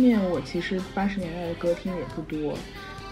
[0.00, 2.56] 面，我其实八十年代的歌听的也不多。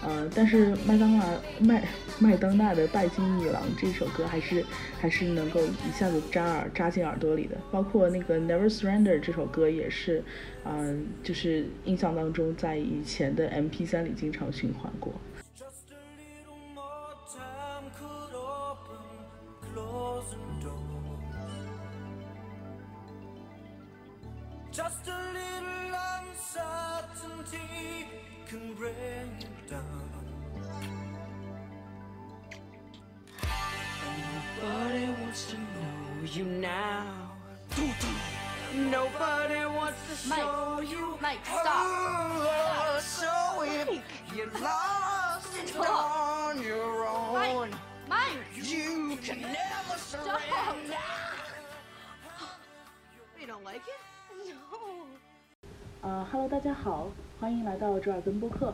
[0.01, 1.25] 呃，但是麦当娜
[1.59, 1.83] 麦
[2.19, 4.65] 麦当娜的《拜金女郎》这首歌还是
[4.97, 10.23] 还是能够一下子扎耳扎进耳朵里的，包括那个《Never Surrender》这首歌也是，
[10.63, 15.13] 嗯，就是印象当中在以前的 MP3 里经常循环过。
[24.71, 25.58] Just a little
[36.34, 37.04] you now.
[38.74, 41.16] Nobody wants to Mike, show you.
[41.20, 41.64] Mike, stop.
[41.66, 44.02] Oh, so if
[44.34, 50.98] you're lost and on your own, Mike, Mike, you can never surrender.
[53.40, 54.00] You don't like it?
[54.48, 55.06] No.
[56.02, 57.08] 呃哈喽，大家好，
[57.39, 58.73] 欢迎来到折耳根播客。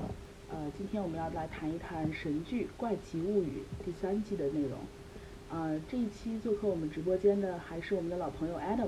[0.49, 4.71] 呃，今天我们要来谈一谈神剧《怪奇物语》第三季的内容。
[5.51, 8.87] 呃，这一期做客我们直播间的还是我们的老朋友 Adam，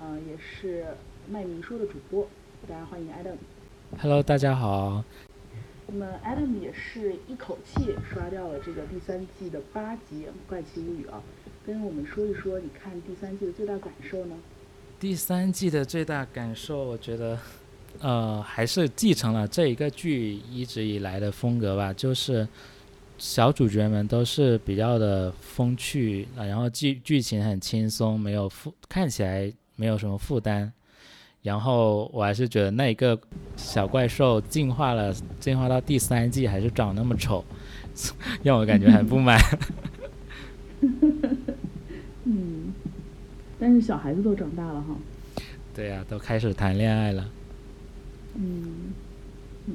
[0.00, 0.86] 呃，也是
[1.28, 2.26] 卖明说的主播，
[2.66, 3.36] 大家欢迎 Adam。
[4.00, 5.04] Hello，大家好。
[5.88, 11.22] 那么 Adam 也是一口气刷掉了这个第三季的八集《怪奇物语》啊，
[11.66, 14.34] 跟我们说一说你看第三季的最大感受呢？
[14.98, 17.38] 第三季的最大感受，我觉得，
[18.00, 22.46] 呃，还是继承了这一个剧一直以来的风格吧，就是。
[23.18, 30.72] 小主角们都是比较的风趣啊，然后剧剧情很轻松，没有负看起来没有什么负担。
[31.40, 33.16] 然后我还是觉得那一个
[33.54, 37.44] 小怪兽进化了，进化到第三季还是长那么丑，
[38.42, 39.38] 让我感觉很不满。
[42.24, 42.72] 嗯，
[43.60, 44.96] 但是小孩子都长大了哈。
[45.72, 47.30] 对呀，都开始谈恋爱了。
[48.36, 48.92] 嗯
[49.66, 49.74] 嗯。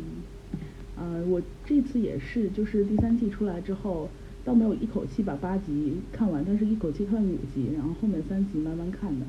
[1.00, 4.10] 呃，我这次也是，就是第三季出来之后，
[4.44, 9.26] 倒没有一口气把八集看完，但是一口气看了五集，然后后面三集慢慢看的。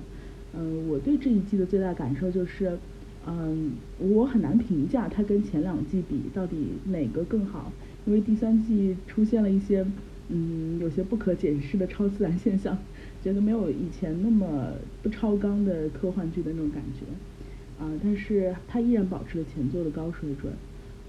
[0.55, 2.79] 嗯，我对这一季的最大感受就是，
[3.27, 7.71] 嗯，我很难评价它跟前两季比到底哪个更好，
[8.07, 9.85] 因为第三季出现了一些，
[10.31, 12.79] 嗯，有些不可解释的超自然现象，
[13.23, 14.73] 觉得没有以前那么
[15.03, 17.05] 不超纲的科幻剧的那种感觉。
[17.79, 20.53] 啊，但是它依然保持了前作的高水准。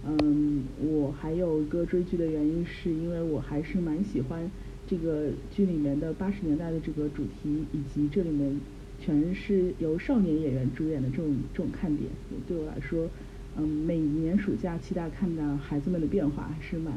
[0.06, 4.50] 嗯，我还有一个追剧的原因，是因为我还是蛮喜欢
[4.88, 8.58] 这个剧里面的八十年代的这个主题，以及这里面
[9.00, 12.10] 全是由少年演员主演的这种这种看点。
[12.48, 13.10] 对我来说，
[13.58, 16.94] 嗯，每年暑假期待看到孩子们的变化，还是蛮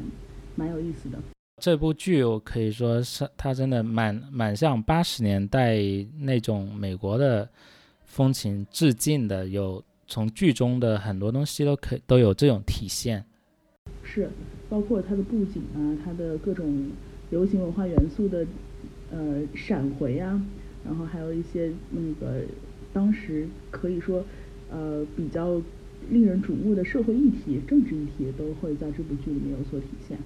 [0.55, 1.19] 蛮有意思的。
[1.61, 5.77] 这部剧我可以说是它真的蛮蛮像八十年代
[6.19, 7.49] 那种美国的
[8.13, 9.83] 风情致敬的，有。
[10.05, 13.23] 从剧中的很多东西都可都有这种体现，
[14.03, 14.29] 是，
[14.69, 16.91] 包括它的布景啊，它的各种
[17.31, 18.45] 流行文化元素的
[19.09, 20.39] 呃闪回啊，
[20.85, 22.41] 然后还有一些那个
[22.91, 24.23] 当时可以说
[24.69, 25.59] 呃比较
[26.09, 30.17] 令人瞩目的社会议题、政治议题都会在这部剧里面有所体现。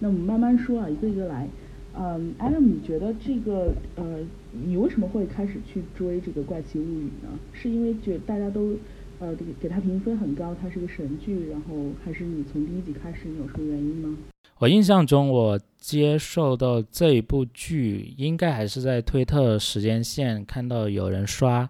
[0.00, 1.46] 那我们慢慢说啊，一个一个来。
[1.94, 4.20] 嗯，Adam，你觉得这个呃，
[4.52, 7.38] 你为什么会开始去追这个《怪奇物语》呢？
[7.52, 8.76] 是因为觉大家都
[9.18, 14.16] 呃，给给他评分很高，它是个神剧，然后还是你从第一集开始，你有什么原因吗？
[14.58, 21.68] 我印象中，我接受到这一部剧，应该还是在推特时间线看到有人刷，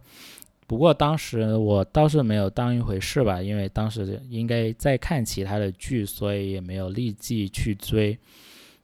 [0.66, 8.18] 不过当时我倒是没有当一回事吧，因为当时应该在看其他的剧，所以也没有立即去追。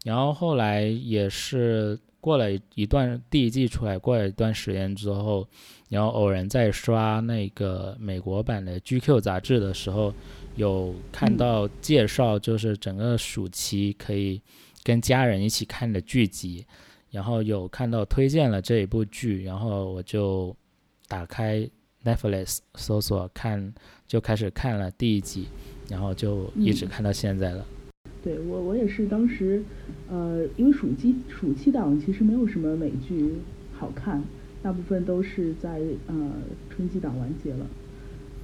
[0.04, 1.98] 然后后来也是
[2.28, 5.48] 过了一段第一季出来，过了一段时间之后。
[5.88, 10.12] 然后偶然在刷那个美国版的 GQ 杂志的时候，
[10.56, 14.42] 有看到介绍，就是整个暑期可以
[14.82, 16.66] 跟家人一起看的剧集，
[17.10, 20.54] 然后有看到推荐了这一部剧，然后我就
[21.06, 21.66] 打开
[22.04, 23.72] Netflix 搜索看，
[24.06, 25.48] 就开始看了第一集，
[25.88, 27.64] 然后就一直看到现在了。
[28.22, 29.62] 对我，我也是当时，
[30.10, 33.34] 呃，因为暑期暑期档其实没有什么美剧
[33.72, 34.22] 好看。
[34.60, 36.32] 大部分都是在呃
[36.68, 37.66] 春季档完结了，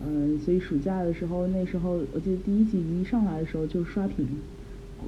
[0.07, 4.25] 嗯，所以暑假的时候，那时候我记得第一季一上来的时候就刷屏，《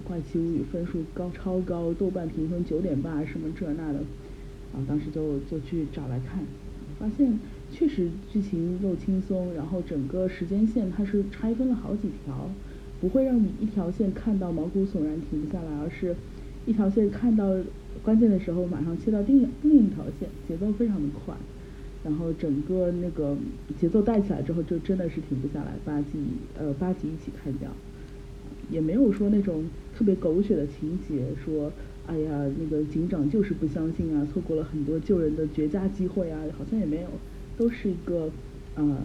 [0.07, 4.01] 怪奇物语》分数高超高，豆瓣评分九点八，什么这那的，
[4.75, 6.41] 啊，当时就就去找来看，
[6.99, 7.39] 发现
[7.73, 12.51] 确实剧情又轻松，然后整个时间线它是拆分了好几条，
[13.01, 16.15] 不会让你一条线看到毛骨悚然停不下来，而是
[16.67, 17.57] 一条线看到。
[18.03, 21.35] 关键的时候马上切到另另一条线，节奏非常的快，
[22.05, 23.35] 然后整个那个
[23.81, 26.09] 节奏带起来之后，就真的是停不下来，八集
[26.57, 27.69] 呃八集一起看掉，
[28.71, 29.65] 也没有说那种
[29.97, 31.73] 特别狗血的情节，说
[32.07, 37.09] 哎呀那个警长就是不相信啊，错过了很多救人的绝佳机会啊，好像也没有，
[37.57, 38.31] 都是一个
[38.77, 38.99] 呃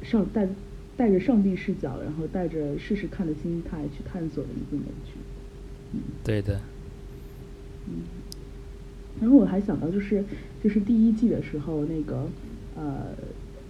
[0.00, 0.48] 上带
[0.96, 5.12] 带着上帝视角，然后带着试试看的心态去探索的一部美剧。
[5.92, 6.60] 嗯，对的。
[7.88, 8.02] 嗯。
[9.20, 10.24] 然后我还想到，就是
[10.62, 12.26] 就是第一季的时候，那个
[12.74, 13.08] 呃，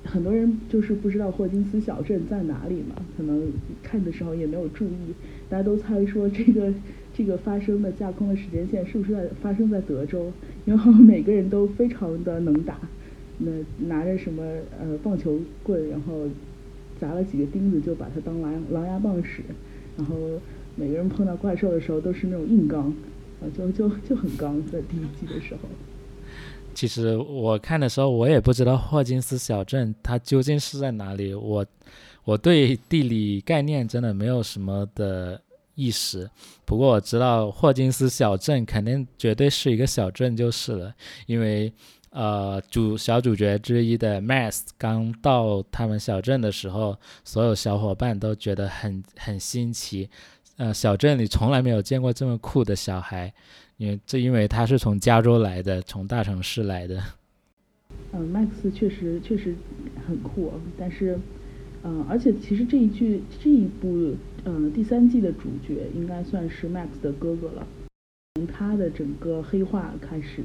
[0.04, 3.50] 很多人就是不知道霍金斯小镇在哪里嘛，可能
[3.82, 5.14] 看的时候也没有注意，
[5.48, 6.72] 大家都猜说这个
[7.12, 10.32] 这个发生的架空的时间线是不是在发生在德州？
[10.64, 12.78] 然后每个人都非常的能打，
[13.38, 13.50] 那
[13.88, 14.42] 拿着什么
[14.80, 16.28] 呃棒球棍，然后
[17.02, 19.42] 砸了几个钉子就把它当狼狼牙棒使，
[19.96, 20.14] 然后
[20.76, 22.94] 每个人碰到怪兽的时候都是那种硬刚。
[23.58, 25.68] 就就就很刚，在第一季的时候。
[26.74, 31.34] 其实我看的时候，我也不知道霍金斯小镇它究竟是在哪里。
[31.34, 31.66] 我
[32.22, 35.42] 我对地理概念真的没有什么的
[35.74, 36.30] 意识。
[36.64, 40.94] 不过我知道霍金斯小镇肯定绝对是一个小镇就是了，
[41.26, 41.72] 因为
[42.12, 50.08] 呃主小主角之一的 Max 刚到他们小镇的时候，所有小伙伴都觉得很很新奇。
[50.58, 53.32] 呃，小镇里从来没有见过这么酷的小孩，
[53.78, 57.02] 因为这因为他是从加州来的，从大城市来的。
[58.12, 59.56] 嗯，Max 确实确实
[60.06, 61.18] 很酷，但是，
[61.82, 64.14] 嗯，而且其实这一剧这一部
[64.44, 67.66] 嗯第三季的主角应该算是 Max 的哥哥了，
[68.34, 70.42] 从他的整个黑化开始，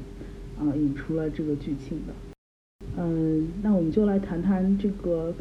[0.58, 2.86] 啊，引出了这个剧情的。
[2.96, 5.34] 嗯，那我们就来谈谈这个，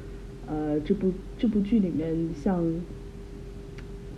[0.47, 2.63] 呃，这部这部剧里面像。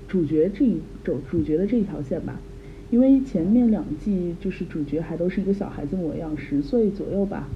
[0.10, 2.42] 主角这一主主角的这一条线吧，
[2.90, 7.48] 因为前面两季就是主角还都是一个小孩子模样，十岁左右吧。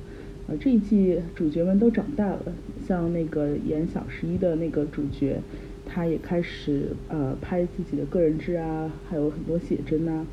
[0.46, 2.54] 呃，这一季主角们都长大了，
[2.88, 5.40] 像那个演小十一的那个主角，
[5.88, 10.24] 他也开始呃拍自己的个人志啊，还有很多写真呐，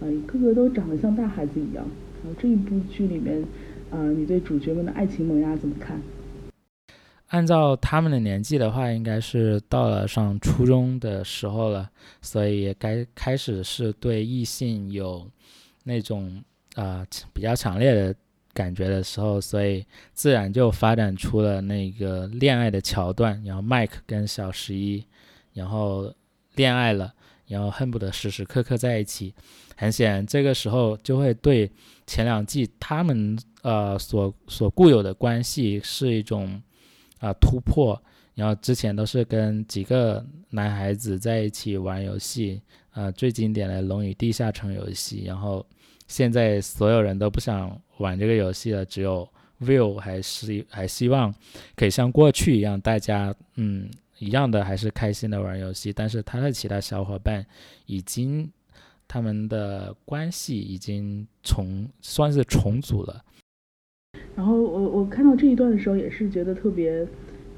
[0.00, 1.86] 呃，个个都长得像大孩子一样。
[2.38, 3.44] 这一部剧里面，
[3.90, 6.00] 呃，你对主角们的爱情萌芽怎么看？
[7.28, 11.90] 按照他们的年纪的话，应该是到了上初中的时候了，
[12.22, 15.30] 所以该开始是对异性有
[15.84, 16.42] 那种
[16.74, 18.14] 啊比较强烈的
[18.54, 19.84] 感觉的时候，所以
[20.14, 23.42] 自然就发展出了那个恋爱的桥段。
[23.44, 25.04] 然后麦克跟小十一，
[25.52, 26.10] 然后
[26.54, 27.12] 恋爱了，
[27.46, 29.34] 然后恨不得时时刻刻在一起。
[29.78, 31.70] 很显然，这个时候就会对
[32.06, 36.60] 前两季他们呃所所固有的关系是一种。
[37.20, 38.00] 啊，突破！
[38.36, 45.24] 然后之前都是跟几个男孩子在一起玩游戏，啊，最经典的《龙与地下城》游戏。
[45.24, 45.66] 然后
[46.06, 49.28] 现在所有人都不想玩这个游戏了，只有
[49.60, 51.34] Will 还是还希望
[51.74, 53.90] 可以像过去一样，大家嗯
[54.20, 55.92] 一样的还是开心的玩游戏。
[55.92, 57.44] 但是他的其他小伙伴
[57.86, 58.48] 已经
[59.08, 63.24] 他们的关系已经重算是重组了。
[64.36, 67.06] 然后我我看到这一段的时候，也是觉得特别，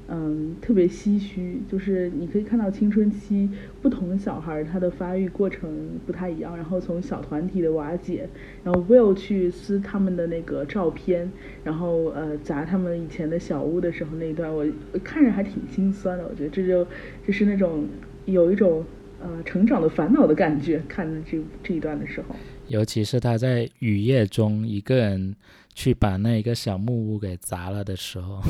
[0.07, 1.61] 嗯，特别唏嘘。
[1.69, 3.47] 就是你可以看到青春期
[3.81, 6.55] 不同小孩他的发育过程不太一样。
[6.55, 8.27] 然后从小团体的瓦解，
[8.63, 11.31] 然后 Will 去撕他们的那个照片，
[11.63, 14.65] 然后呃砸他们以前的小屋的时候那一段，我
[15.03, 16.25] 看着还挺心酸的。
[16.27, 16.85] 我觉得这就
[17.27, 17.85] 就是那种
[18.25, 18.83] 有一种
[19.21, 20.81] 呃成长的烦恼的感觉。
[20.89, 22.35] 看这这一段的时候，
[22.67, 25.35] 尤其是他在雨夜中一个人。
[25.73, 28.41] 去把那一个小木屋给砸了的时候，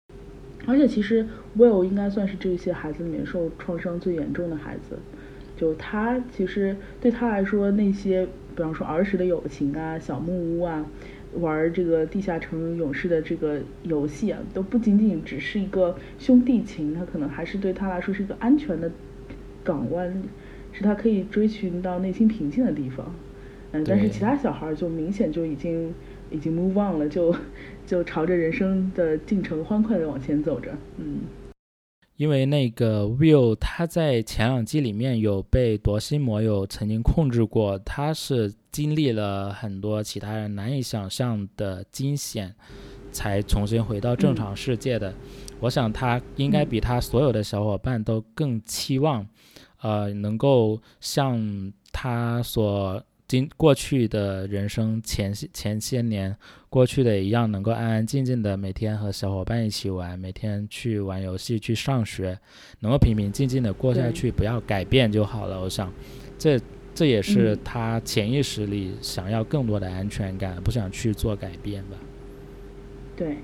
[0.68, 4.98] 而且其实 Will 应该算是这些孩子里面受创伤最严重的孩子。
[5.56, 10.84] 就他其实对他来说，那些比方说儿时的友情啊、小木屋啊、
[11.36, 18.92] 玩这个地下城勇士的这个游戏啊，都不仅仅只是一个兄弟情，他可能还是对他来说是一个安全的
[19.68, 20.22] 港湾，
[20.72, 23.14] 是他可以追寻到内心平静的地方。
[23.72, 25.92] 嗯，但是其他小孩就明显就已经。
[26.30, 27.34] 已经 move on 了，就
[27.86, 31.20] 就朝着人生的进程欢快的往前走着，嗯。
[32.18, 42.54] 因为那个 Will 他在前两季里面有被夺心魔友曾经控制过，他是经历了很多其他人难以想象的惊险，
[43.10, 45.14] 才重新回到正常世界的。
[45.60, 49.26] 我想他应该比他所有的小伙伴都更期望，
[49.80, 53.02] 呃，能够像他所。
[53.28, 56.34] 经过去的人生前前些年
[56.70, 62.38] 过去的一样，能够安安静静的每天和小伙伴一起玩，每天去玩游戏去上学，
[62.80, 65.60] 能够平平静静的过下去，不要改变就好了。
[65.60, 65.92] 我想，
[66.38, 66.58] 这
[66.94, 71.98] 这也是他潜意识里想要更多的安全感，不想去做改变吧。
[73.14, 73.36] 对，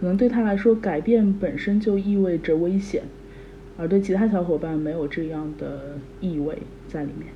[0.00, 3.04] 可能对他来说，改变本身就意味着危险，
[3.76, 7.28] 而对其他小伙伴没有这样的意味在里面。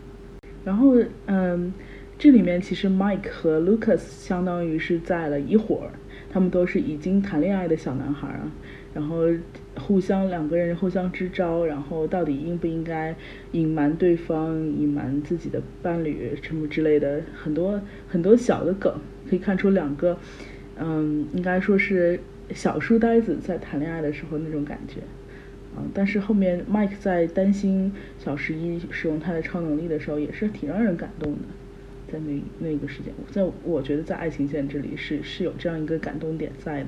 [0.64, 0.94] 然后，
[1.26, 1.72] 嗯，
[2.18, 5.90] 这里面其实 Mike 和 Lucas 相当于是在了一伙儿，
[6.30, 8.52] 他们都是已经谈恋爱的小男孩啊，
[8.92, 9.22] 然后
[9.76, 13.14] 互相两个人互相支招，然后到底应不应该
[13.52, 18.92] 隐瞒对方、隐瞒自己的伴侣什么之类的，很多很多小的梗，
[19.30, 20.18] 可以看出两个，
[20.76, 25.00] 嗯，应该说是小书呆子在谈恋爱的时候那种感觉。
[25.94, 31.38] 但是后面 Mike 在担心小十一使用他的超能力的时候，也是挺让人感动的。
[32.10, 36.86] 在那那个时间，在我觉得在爱情线这里是是有这样一个感动点在的。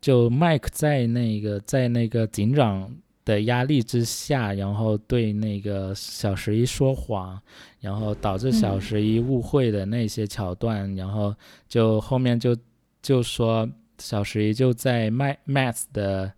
[0.00, 7.40] 就 Mike 在那个在那个警长的压力之下，然后对那个小十一说谎，
[7.80, 11.34] 然后导致小十一误会的那些桥段，然后
[11.66, 12.54] 就后面就
[13.00, 16.30] 就说小十一就在 Mike Matt 的。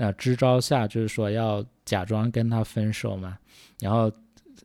[0.00, 3.36] 呃，支招下就是说要假装跟他分手嘛，
[3.80, 4.10] 然后，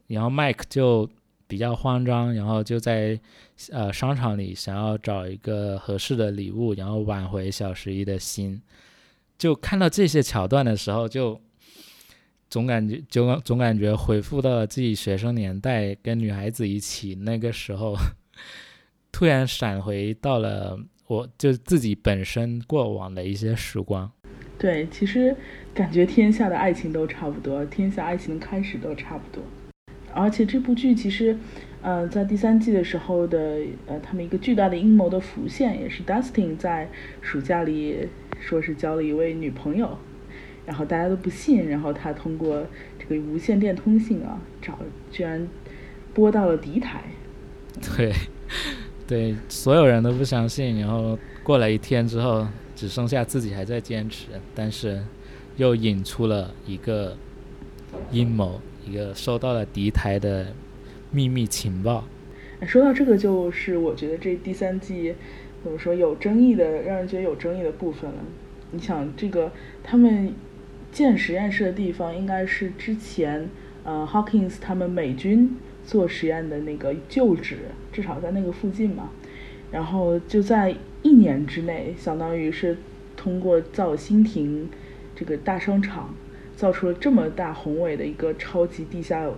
[0.07, 1.09] 然后 Mike 就
[1.45, 3.19] 比较慌张，然后就在
[3.69, 8.61] 呃商场里想要找一个合适的礼物，然后挽回小十一的心。
[9.37, 11.37] 就看到这些桥段的时候，就
[12.49, 17.93] 总感觉就总感觉回复到了自己学生年代，跟女孩子一起那个时候，
[19.11, 24.09] 突然闪回到了我就自己本身过往的一些时光。
[24.57, 25.35] 对，其实
[25.73, 29.43] 感觉天下的爱情都差不多，天下爱情的开始都差不多。
[30.13, 31.37] 而且这部剧其实，
[31.81, 36.89] 呃，在第三季的时候的，呃，他们一个巨大的阴谋的浮现，也是 Dustin 在
[37.21, 38.07] 暑假里
[38.39, 39.97] 说是交了一位女朋友，
[40.65, 42.65] 然后大家都不信，然后他通过
[42.97, 44.79] 这个无线电通信啊，找
[45.11, 45.45] 居然
[46.13, 47.03] 拨到了敌台。
[47.97, 48.13] 对，
[49.05, 52.47] 对，所有人都不相信，然后过了一天之后。
[52.75, 55.01] 只剩下自己还在坚持，但是
[55.55, 57.15] 又引出了一个
[58.11, 60.47] 阴谋，一个收到了敌台的
[61.09, 62.03] 秘密情报。
[62.67, 65.15] 说到这个，就是我觉得这第三季
[65.63, 68.17] 怎么说有争议的，让人觉得有争议的部分了。
[68.71, 69.51] 你想，这个
[69.81, 70.33] 他们
[70.91, 73.49] 建实验室的地方，应该是之前
[73.85, 75.55] 呃 Hawkins 他们美军
[75.85, 77.59] 做实验的那个旧址，
[77.93, 79.11] 至少在那个附近嘛。
[79.71, 80.75] 然后就在。
[81.05, 82.75] 一年之内，相当于是
[83.15, 84.67] 通过造新亭
[85.15, 86.15] 这个大商场，
[86.55, 89.29] 造出了这么大宏伟的一个超级地下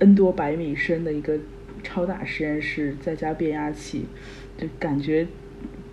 [0.00, 1.38] N 多百米深的一个
[1.84, 4.06] 超大实验室，再加变压器，
[4.58, 5.24] 就感觉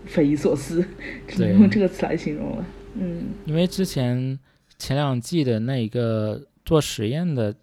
[0.07, 0.83] 匪夷所思，
[1.27, 2.65] 只能用这个词来形容了。
[2.95, 4.39] 嗯，因为之前
[4.79, 7.53] 前两季的那一个做实验的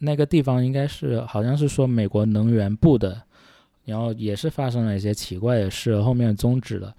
[0.00, 3.22] 那个地方，应该是好像是说美国能源部的，
[3.86, 6.94] 然后也是发生了一些奇怪的事，后面终止了。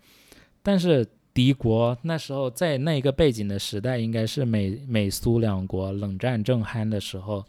[0.64, 7.46] 但是敌国那时候在那一个背景的时代，应该是美美苏两国冷战正酣的时候，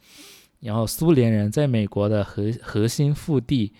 [0.60, 3.72] 然后苏联人在美国的核核心腹地，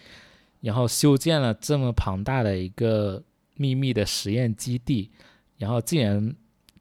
[0.61, 3.23] 然后修建了这么庞大的一个
[3.57, 5.11] 秘密的实验基地，
[5.59, 6.35] 然后竟然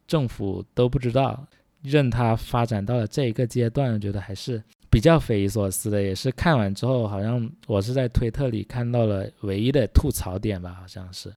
[0.07, 1.46] 政府都不知道，
[1.81, 6.01] 任它发展到了这一个阶段，我觉得还是比较匪夷所思的。
[6.01, 11.32] 也是看完之后，好像我是在推特里看到了唯一的吐槽点吧，好像是。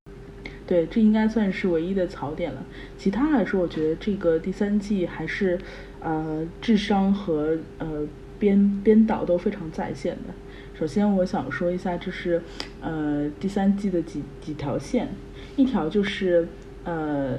[0.67, 2.65] 对，这应该算是唯一的槽点了。
[2.97, 5.59] 其他来说，我觉得这个第三季还是，
[5.99, 8.07] 呃，智商和呃
[8.39, 10.33] 编编导都非常在线的。
[10.79, 12.41] 首先，我想说一下，就是
[12.81, 15.09] 呃第三季的几几条线，
[15.57, 16.47] 一条就是
[16.85, 17.39] 呃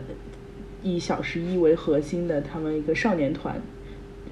[0.83, 3.61] 以小十一为核心的他们一个少年团，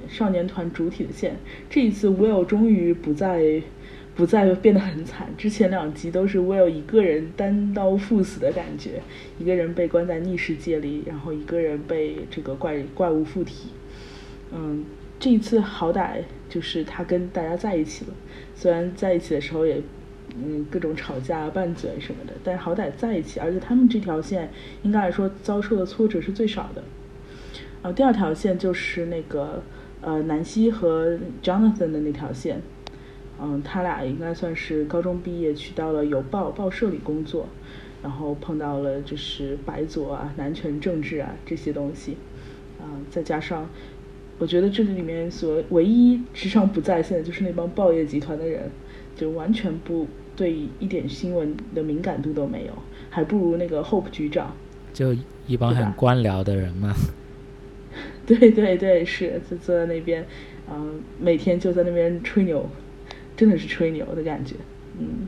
[0.07, 1.35] 少年团主体的线。
[1.69, 3.61] 这一次，Will 终于不再。
[4.15, 9.01] 不再变得很惨，之前两集都是 Will 一个人单刀赴死的感觉，
[9.37, 13.69] 一个人被关在逆世界里，然后一个人被这个怪怪物附体。
[14.51, 14.83] 嗯，
[15.17, 16.17] 这一次好歹
[16.49, 18.13] 就是他跟大家在一起了，
[18.55, 19.81] 虽然在一起的时候也
[20.35, 24.51] 嗯各种吵架拌嘴什么的，但好歹在一起，而且他们这条线
[24.83, 26.83] 应该来说遭受的挫折是最少的。
[27.83, 29.63] 呃，第二条线就是那个
[30.01, 32.61] 呃南希和 Jonathan 的那条线。
[33.41, 37.47] 嗯，他俩应该算是高中毕业去到了邮报报社里工作，
[38.03, 42.17] 然后碰到了就是白左啊、男权政治啊这些东西，
[42.79, 43.69] 啊，再加上
[44.39, 48.69] 我觉得这里面所唯一智商不在线的就是那帮报业集团的人，
[49.15, 52.73] 就完全不对一点新闻的敏感度都没有，
[53.09, 54.53] 还不如那个 Hope 局长，
[54.91, 55.15] 就
[55.47, 56.93] 一帮很官僚的人嘛。
[58.37, 60.25] 对对对，是就坐在那边，
[60.71, 62.69] 嗯，每天就在那边吹牛。
[63.35, 64.53] 真的是吹牛的感觉，
[64.99, 65.25] 嗯，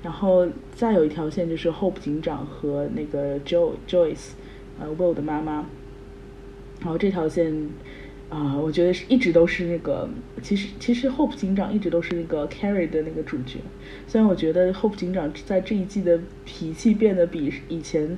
[0.00, 4.28] 然后再有一条线就是 Hope 警长和那个 Jo Joyce，
[4.78, 5.66] 呃 Will 的妈妈。
[6.80, 7.52] 然后这条线
[8.28, 10.08] 啊，我觉得是一直都是那个，
[10.40, 13.58] 其实其实 Hope 警长一直都是那个 Carrie 的那个主角。
[14.06, 18.16] 虽然我觉得 Hope 警长在这一季的脾气变得比以前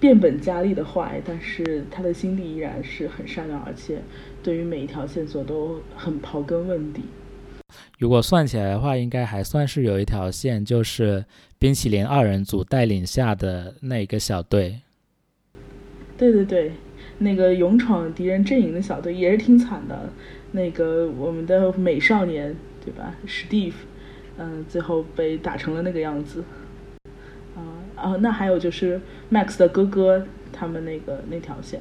[0.00, 4.02] 变本加厉的坏，但是他的心地依然是很善良，而且
[4.42, 7.02] 对于每一条线索都很刨根问底。
[7.98, 11.24] 如果算起来的话，应该还算是有一条线，就是
[11.58, 14.80] 冰淇淋二人组带领下的那个小队。
[16.16, 16.72] 对对对。
[17.18, 20.10] 那个勇闯敌人阵营的小队也是挺惨的，
[20.50, 23.86] 那个我们的美少年对吧，史蒂夫，
[24.36, 26.42] 嗯，最后被打成了那个样子。
[27.96, 31.80] 啊，那还有就是 Max 的哥哥他们那个那条线。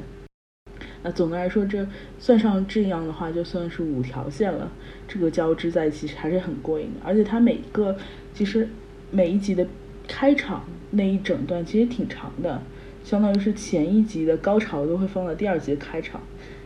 [1.01, 1.85] 那总的来说，这
[2.17, 4.71] 算上这样的话，就算是五条线了。
[5.07, 7.97] 这个交织在一起还是很过瘾的，而且它每一个
[8.33, 8.69] 其实
[9.11, 9.67] 每一集的
[10.07, 12.61] 开场那一整段其实挺长的。
[13.03, 16.21] 相当于是前一集的高潮都会放到第二集开场，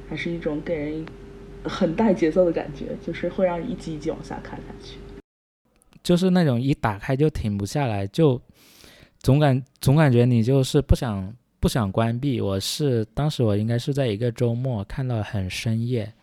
[0.08, 1.04] 还是一种给人
[1.64, 4.98] 很带节奏的感觉，就是会让你一集一集往下看下去。
[6.04, 8.40] 就是那种一打开就停不下来，就
[9.20, 12.40] 总感总感觉你就是不想不想关闭。
[12.40, 16.14] 我是当时我应该是在一个周末看到很深夜，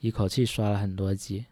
[0.00, 1.44] 一口气刷了很多集。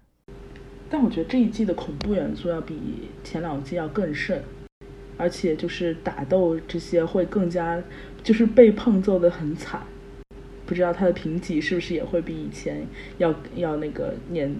[0.88, 2.78] 但我觉得这一季的恐怖元素要比
[3.22, 4.42] 前两季要更甚。
[5.16, 7.78] 而且就是打斗这些会更加，
[8.22, 9.82] 就是被碰揍的很惨，
[10.64, 12.86] 不知道他的评级是不是也会比以前
[13.18, 14.56] 要要那个年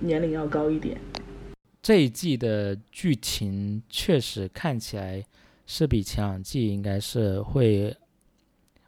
[0.00, 0.96] 年龄要高一点。
[1.86, 5.24] 这一季的剧情确实看起来
[5.68, 7.96] 是比前两季应该是会，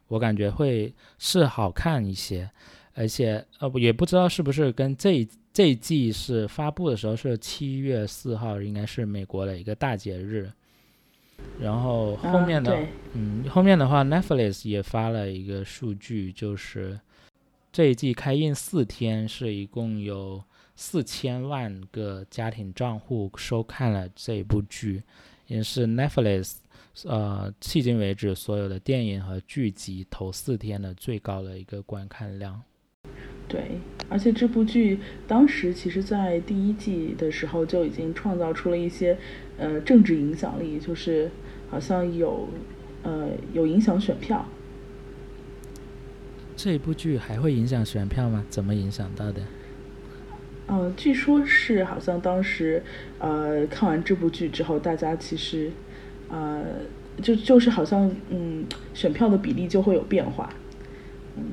[0.09, 2.51] 我感觉会是好看一些，
[2.95, 10.51] 而且呃也不知道是不是跟这这一季是发布的时候是七月四号，应该是美国的一个大节日。
[11.57, 16.99] 然后后面的，嗯，后面的话，Netflix 也发了一个数据，就是
[17.71, 20.43] 这一季开映四天，是一共有
[20.81, 25.03] 四千万个家庭账户收看了这一部剧，
[25.47, 26.53] 也是 Netflix
[27.03, 32.61] 呃迄今为止所有的电影和剧集头四天的最高的一个观看量。
[33.49, 39.17] 对，而且这部剧当时其实，在第一季的时候就已经创造出了一些
[39.57, 41.29] 呃政治影响力，就是
[41.69, 42.47] 好像有
[43.03, 44.45] 呃有影响选票。
[46.55, 48.45] 这一部剧还会影响选票吗？
[48.49, 49.41] 怎么影响到的？
[50.69, 52.81] 嗯，据说是好像当时
[53.17, 55.71] 呃看完这部剧之后，大家其实
[56.29, 56.63] 呃
[57.21, 60.53] 就就是好像嗯选票的比例就会有变化，
[61.35, 61.43] 嗯。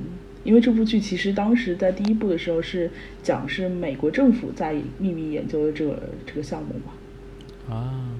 [0.43, 2.89] 因为这部剧其实当时在第一部的时候是
[3.21, 8.15] 讲是美国政府在秘密研究的这个这个项目嘛，啊，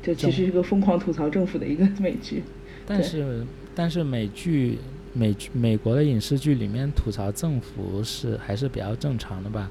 [0.00, 2.44] 就其实是个疯狂吐槽政府的一个美剧。
[2.86, 4.78] 但是但是美剧
[5.12, 9.68] 美美国的影视剧里面吐槽政府是还是比较正常的吧？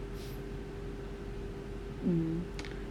[2.06, 2.42] 嗯，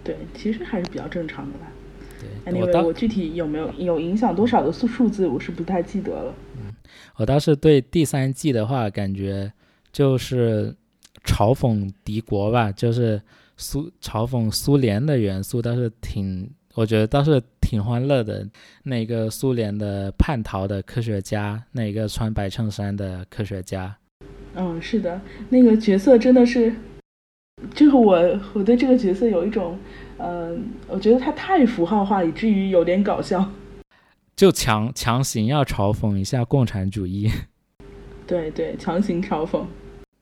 [0.04, 1.72] 对，其实还是比较正常的吧。
[2.20, 6.34] 对，因为我具体有没有有影响多少的数数字，我是不太记得了。
[6.56, 6.72] 嗯。
[7.16, 9.52] 我倒是对第三季的话，感觉
[9.92, 10.74] 就是
[11.24, 13.20] 嘲讽敌国吧，就是
[13.56, 18.46] 苏嘲讽苏联的元素，倒是挺，我觉得倒是挺欢乐的。
[18.84, 23.94] 那个苏联的叛逃的科学家，那个穿白衬衫的科学家，
[24.54, 25.20] 嗯，是的，
[25.50, 26.74] 那个角色真的是，
[27.74, 29.78] 就是我我对这个角色有一种，
[30.16, 30.56] 呃，
[30.88, 33.44] 我觉得他太符号化，以至于有点搞笑。
[34.36, 37.30] 就强强行要嘲讽一下共产主义，
[38.26, 39.62] 对对，强行嘲讽。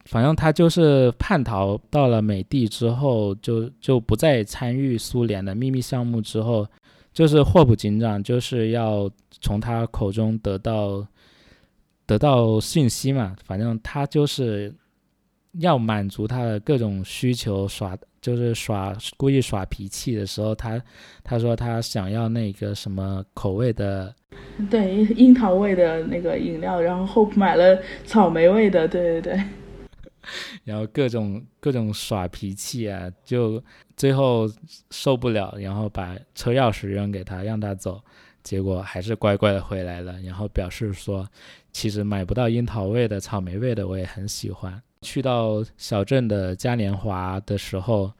[0.07, 6.21] 反正他就是叛逃到了美帝之后，就就不再参与苏联的秘密项目。
[6.21, 6.67] 之后，
[7.13, 9.09] 就是霍普警长就是要
[9.43, 11.07] 从他口中得到
[12.07, 13.37] 得到信息嘛。
[13.45, 14.75] 反正他就是
[15.53, 17.97] 要满足他的各种需求，耍。
[18.21, 20.83] 就是耍故意耍脾气的时候，他
[21.23, 24.13] 他说他想要那个什么口味的，
[24.69, 29.45] 对樱桃味的那个饮料，然后 Hope 买了草莓味的，对对对，
[30.65, 33.63] 然后各种各种耍脾气啊，就
[33.97, 34.51] 最后
[34.91, 38.03] 受不了，然后把车钥匙扔给他让他走，
[38.43, 41.27] 结果还是乖乖的回来了，然后表示说
[41.73, 44.83] 其实买不到樱桃味的，草莓味的我也很喜欢。
[45.03, 48.13] 去到小镇的嘉年华的时候，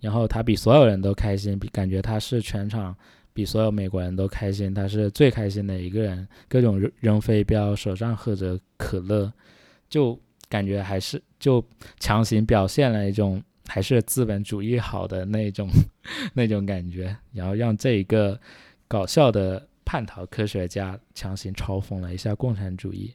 [0.00, 2.94] 然后他比所有人都开心，比感觉他是全场
[3.32, 9.32] 比所有美国人都开心，他是最开心的一个人，各种扔扔飞镖，手上喝着可乐，
[9.88, 10.18] 就
[10.48, 11.64] 感觉还是就
[11.98, 15.68] 强行表现了一种还是资本主义好的那种
[16.34, 18.38] 那种感觉，然后让这一个
[18.86, 23.12] 搞笑的叛逃科学家，强行嘲讽了一下共产主义。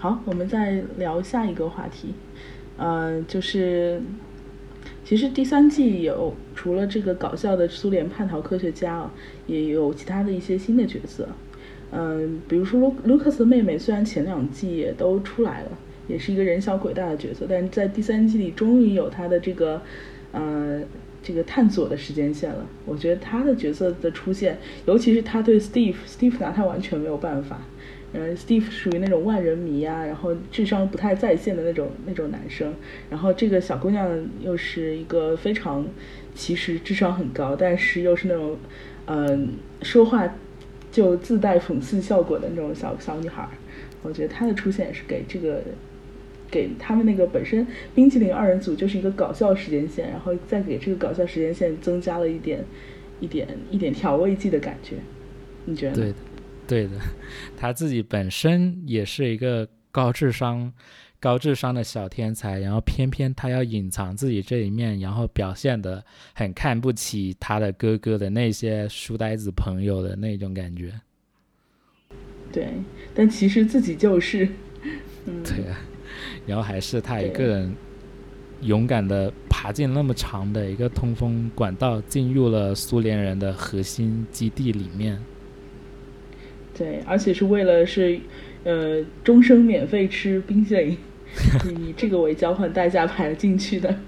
[0.00, 2.14] 好，我们再聊下一个话题，
[2.76, 4.00] 呃，就是
[5.04, 9.12] 其实第三季有除了这个搞笑的苏联叛逃科学家啊，
[9.48, 11.28] 也有其他的一些新的角色，
[11.90, 15.70] 嗯，比如说卢卢克斯妹妹，虽然前两季也都出来了，
[16.06, 19.82] 也是一个人小鬼大的角色，但是在第三季里终于有他的这个，
[20.30, 20.80] 呃。
[21.20, 24.56] 这个探索的时间线了，我觉得他的角色的出现，
[24.86, 27.60] 尤其是他对 Steve，Steve 拿他完全没有办法。
[28.12, 32.74] 嗯，Steve 属于那种万人迷啊，然后智商不太在线的那种那种男生。
[33.10, 35.86] 然后这个小姑娘又是一个非常，
[36.34, 38.56] 其实智商很高，但是又是那种，
[39.06, 39.48] 嗯，
[39.82, 40.34] 说话
[40.90, 43.48] 就自带讽刺效果的那种小小女孩。
[44.02, 45.62] 我觉得她的出现也是给这个。
[46.50, 52.64] 给他们那个本身冰淇淋二人组就是一个搞笑时间线，然后再给这个搞笑时间线增加了一点
[53.20, 54.96] 一点一点调味剂的感觉，
[55.66, 55.96] 你觉得？
[55.96, 56.14] 对的，
[56.68, 56.90] 对的，
[57.56, 60.72] 他自己本身也是一个高智商
[61.18, 66.04] 高智商的小天才，然后偏偏他要隐藏自己这一面，然后表现的
[66.34, 70.92] 很看不起他的哥哥的那些书呆子朋友的那种感觉。
[72.52, 72.68] 对，
[73.14, 74.48] 但其实自己就是，
[75.26, 75.80] 嗯，对啊。
[76.46, 77.74] 然后还是他一个人
[78.62, 85.20] 勇敢的爬进那么长的一个通风管道，进入了苏联人的核心基地里面。
[86.78, 88.20] 对，而且是为了是
[88.62, 90.96] 呃终生免费吃冰淇淋，
[91.76, 93.98] 以这个为交换代价排了进去的。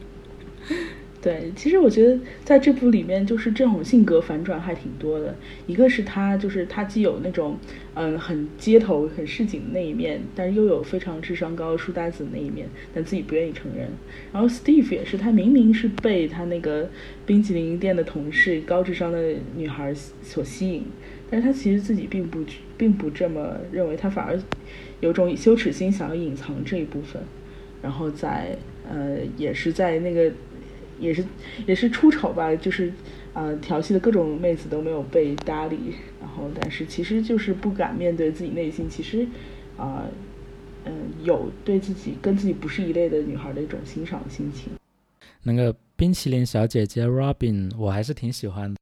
[1.23, 5.37] 对，其实我觉得在这部里面，就是这种性格反转还挺多的。
[5.67, 7.59] 一个是他，就是他既有那种
[7.93, 13.87] 嗯很街头、很市井的那一面，但是又有非常智商高、书呆子的那一面，但自己不愿意承认。
[14.33, 16.89] 然后 Steve 也是，他明明是被他那个
[17.27, 20.85] 冰淇淋店的同事高智商的女孩所吸引，
[21.31, 22.45] 但是他其实自己并不
[22.77, 24.39] 并不这么认为，他反而
[25.01, 27.23] 有种羞耻心，想要隐藏这一部分。
[27.81, 28.57] 然后在
[28.91, 30.33] 呃，也是在那个。
[31.01, 31.25] 也是
[31.67, 32.93] 也是出丑吧，就是
[33.33, 39.27] 呃调戏的各种妹子都没有被搭理，然后但是其实就是不敢面对自己内心，其实
[39.79, 40.05] 啊
[40.85, 40.93] 嗯
[41.25, 44.71] 有对自己跟自己不是一类的女孩的一种欣赏心情。
[45.43, 48.79] 那个冰淇淋小姐姐 Robin 我还是挺喜欢的，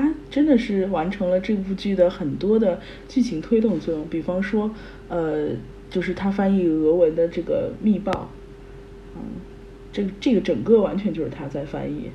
[0.00, 4.70] 他真的是完成了这部剧的很多的剧情推动作用，比方说
[5.08, 5.48] 呃
[5.90, 8.30] 就是他翻译俄文的这个密报，
[9.14, 9.22] 嗯。
[9.92, 12.08] 这这个整个完全就是他在翻译，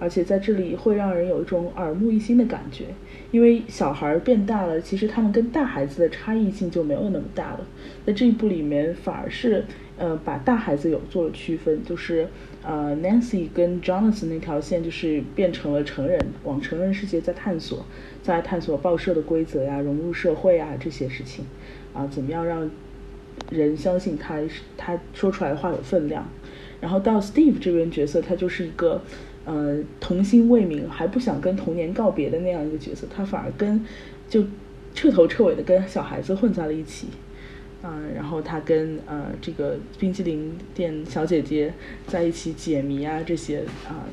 [0.00, 2.86] 而且在这里会让人有一种耳目一新的感觉，
[3.30, 7.60] 因为小孩变大了，其实他们跟大孩子的差异性就没有那么大了。
[8.04, 9.64] 在这一部里面，反而是
[9.96, 12.26] 呃把大孩子有做了区分，就是
[12.66, 17.84] 呃 Nancy 跟 Jonathan 那条线就是变成了成人，往成人世界在探索，
[18.22, 21.44] 在探索报社的规则呀、融入社会啊这些事情，
[21.92, 22.70] 啊怎么样让
[23.50, 24.40] 人相信他
[24.76, 26.26] 他说出来的话有分量。
[26.80, 29.00] 然后到 Steve 这边角色，他就是一个，
[29.46, 33.06] 呃，童心未泯，还不想跟童年告别的那样一个角色。
[33.14, 33.82] 他反而跟，
[34.28, 34.44] 就
[34.94, 37.06] 彻头彻尾的跟小孩子混在了一起，
[37.86, 41.70] 嗯，然后他跟呃这个冰淇淋店小姐姐
[42.06, 44.08] 在一起解谜啊这些啊，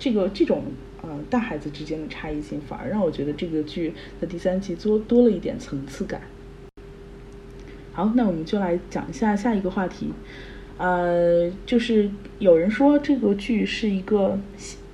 [0.00, 0.64] 这个这种
[1.00, 6.22] 呃大孩子之间的差异性，反而让我觉得这个剧的第三季多多了一点层次感。
[7.92, 10.10] 好，那我们就来讲一下下一个话题。
[10.78, 14.36] 呃，就是有人说这个剧是一个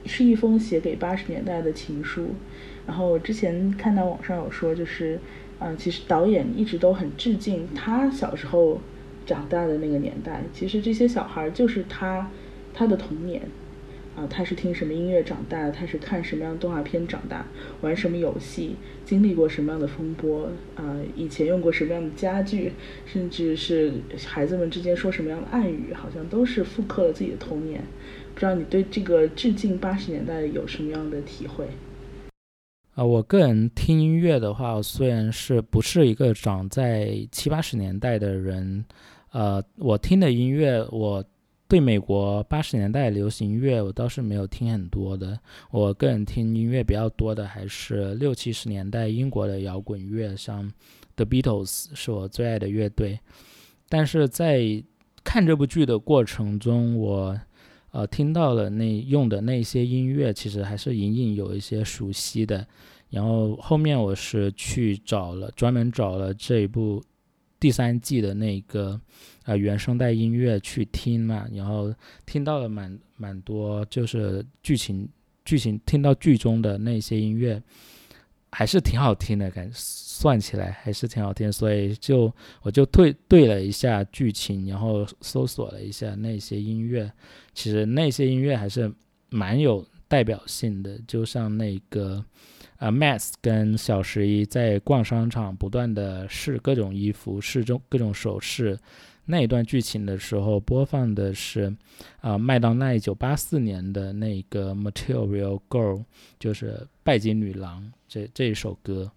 [0.05, 2.35] 是一封写给八十年代的情书，
[2.87, 5.19] 然后我之前看到网上有说，就是，
[5.59, 8.81] 呃，其实导演一直都很致敬他小时候
[9.27, 12.31] 长大的那个年代，其实这些小孩就是他
[12.73, 13.43] 他的童年。
[14.17, 15.71] 啊，他是听什么音乐长大？
[15.71, 17.47] 他是看什么样的动画片长大？
[17.83, 18.75] 玩什么游戏？
[19.05, 20.51] 经历过什么样的风波？
[20.75, 22.73] 啊，以前用过什么样的家具？
[23.07, 23.93] 甚至是
[24.27, 25.95] 孩子们之间说什么样的暗语？
[25.95, 27.81] 好像都是复刻了自己的童年。
[28.35, 31.69] 不知道你对这个致敬八十年代有什么样的体会？
[32.99, 38.85] 啊，我个人听音乐的话，虽然是不是一个长在七八十年代的人，
[39.31, 41.25] 呃，我听的音乐我。
[41.71, 45.39] 对美国八十年代流行音乐，我倒是没有听很多的。
[45.71, 50.73] 我个人听音乐比较多的还是六七十年代英国的摇滚乐，像
[51.17, 53.21] The Beatles 是我最爱的乐队。
[53.87, 54.83] 但是在
[55.23, 57.39] 看这部剧的过程中，我
[57.91, 62.67] 呃听到了那用的那些音乐，其实还是隐隐有一些熟悉的。
[63.11, 67.03] 然后后面我是去找了，专门找了这一部。
[67.61, 69.01] 第三季的那个
[69.43, 71.93] 呃原声带音乐去听嘛，然后
[72.25, 75.09] 听到了蛮蛮多，就是剧情
[75.45, 77.61] 剧情听到剧中的那些音乐，
[78.51, 82.33] 还是挺好听的，感觉算起来还是挺好听，所以就
[82.63, 87.11] 我就对对了一下剧情，然后搜索了一下那些音乐，
[87.55, 88.93] 其实那些音乐还是
[89.31, 92.25] 蛮有代表性的，就像那个
[92.79, 98.79] 啊，Max 跟小十一在逛商场，不断的试各种衣服，试中各种首饰。
[99.31, 101.77] 那一段剧情的时候，播放的是
[102.23, 105.99] 啊，麦当娜一九八四年的那个《Material Girl》，
[106.39, 109.13] 就是拜金女郎这这一首歌，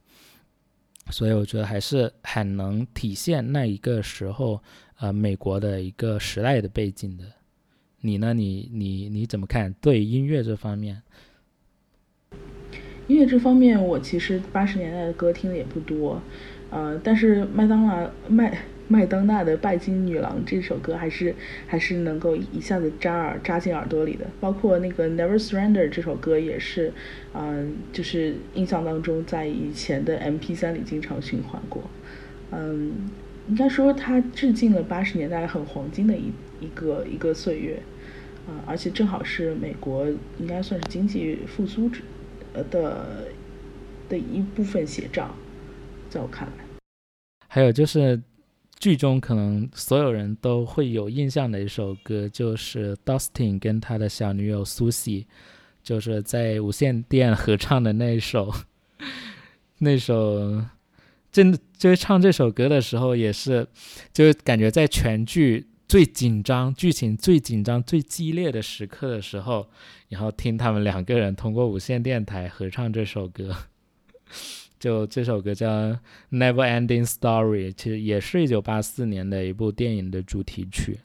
[1.10, 4.62] 所以我觉得还是很能体现那一个时候
[5.00, 7.24] 呃美国的一个时代的背景的。
[8.02, 8.34] 你呢？
[8.34, 9.74] 你你你怎么看？
[9.80, 11.02] 对音乐这方面？
[13.08, 16.22] 音乐这方面，我其实八十年代的歌听的也不多，
[16.70, 18.66] 呃，但是麦当劳麦。
[18.92, 21.34] 麦当娜的《拜金女郎》这首歌还是
[21.66, 26.92] 还是能够一下子扎耳扎进耳朵里的，包括那个《Never Surrender》这首歌也是，
[27.34, 31.82] 嗯，就是印象当中在以前的 MP3 里经常循环过，
[32.52, 32.92] 嗯，
[33.48, 36.26] 应该说它致敬了八十年代很黄金的一
[36.60, 37.82] 一个一个岁月，
[38.46, 40.06] 啊，而且正好是美国
[40.38, 42.02] 应该算是经济复苏之
[42.52, 43.28] 呃的
[44.10, 45.34] 的一部分写照，
[46.10, 46.66] 在我看来，
[47.48, 48.20] 还有就是。
[48.82, 55.26] 剧中可能所有人都会有印象的一首歌，就是 Dustin 跟他的小女友 Susie，
[55.84, 58.52] 就是在无线电合唱的那一首。
[59.78, 60.66] 那首
[61.32, 63.68] 真的就是唱这首歌的时候，也是
[64.12, 69.70] 就是感觉在全剧最紧张、剧情最紧张、最激烈的时刻的时候，
[70.10, 73.56] 然后听他们两个人通过无线电台合唱这首歌。
[74.82, 75.68] 就这首歌叫
[76.32, 80.98] 《Never Ending Story》，其实也是一九八四年的一部电影的主题曲。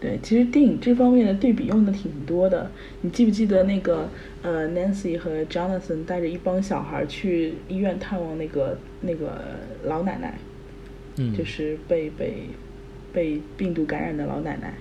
[0.00, 2.70] 对，其实电影这方面的对比用的挺多的。
[3.02, 4.08] 你记不记得那个
[4.40, 9.42] 呃，Nancy 和 Jonathan 带着一帮小孩去医院探望那个那个
[9.84, 10.38] 老奶奶，
[11.18, 12.44] 嗯，就是被被
[13.12, 14.72] 被病毒感染的老奶奶。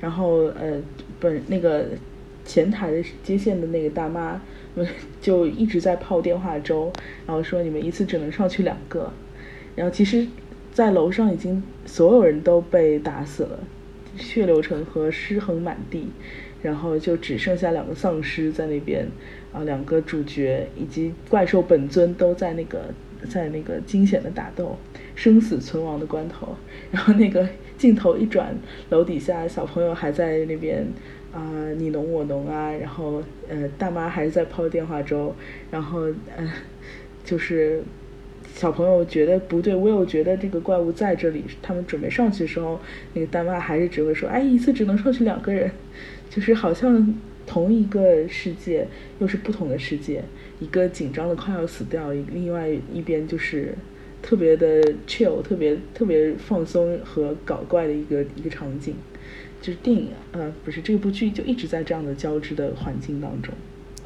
[0.00, 0.82] 然后呃，
[1.20, 1.86] 本那个
[2.44, 4.42] 前台的接线的那个大妈。
[5.20, 6.92] 就一直在泡电话粥，
[7.26, 9.12] 然后说你们一次只能上去两个，
[9.74, 10.26] 然后其实，
[10.72, 13.58] 在楼上已经所有人都被打死了，
[14.16, 16.08] 血流成河，尸横满地，
[16.62, 19.06] 然后就只剩下两个丧尸在那边，
[19.52, 22.94] 啊，两个主角以及怪兽本尊都在那个
[23.28, 24.76] 在那个惊险的打斗，
[25.14, 26.56] 生死存亡的关头，
[26.90, 28.54] 然后那个镜头一转，
[28.90, 30.86] 楼底下小朋友还在那边。
[31.32, 35.34] 啊，你侬我侬啊，然后呃，大妈还是在泡电话粥，
[35.70, 36.00] 然后
[36.36, 36.52] 呃，
[37.24, 37.82] 就是
[38.52, 42.80] 小朋友觉得不对，我有觉得这个怪物在这里，他们准备上去的时候，
[43.14, 45.70] 那个大妈还是只会说，哎，一次只能上去两个人，
[46.28, 47.14] 就是好像
[47.46, 48.86] 同一个世界
[49.20, 50.22] 又是不同的世界，
[50.58, 53.74] 一个紧张的快要死掉，另外一边就是
[54.22, 58.94] 特别的 chill，特别特别放松和搞怪的一个一个场景。
[59.62, 63.52] 就是电影，呃，不是这部剧就一直在这样的交织的环境当中。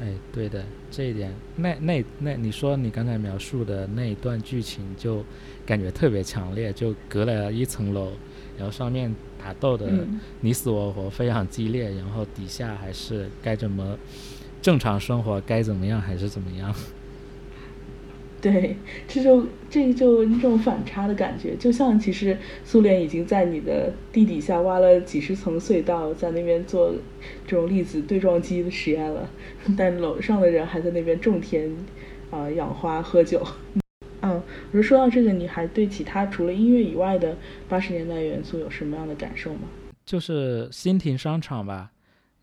[0.01, 5.23] 哎，对的，这一点，那那那，你说你刚才描述的那一段剧情，就
[5.65, 8.11] 感觉特别强烈，就隔了一层楼，
[8.57, 9.89] 然后上面打斗的
[10.41, 13.97] 你死我活，非常激烈，然后底下还是该怎么
[14.61, 16.75] 正常生活，该怎么样还是怎么样。
[18.45, 18.77] 对，
[19.07, 26.93] 这就这就这种反差的感觉，就像其实苏联已经在你的地底下挖了几十层隧道，在那边做
[27.47, 29.27] 这种粒子对撞机的实验了，
[29.75, 31.71] 但楼上的人还在那边种田，
[32.29, 33.41] 啊，养花喝酒。
[34.21, 34.39] 嗯，
[34.71, 37.35] 我说说到这个，你还对其他除了音乐以外的
[37.67, 39.61] 八十年代元素有什么样的感受吗？
[40.05, 41.89] 就是新亭商场吧，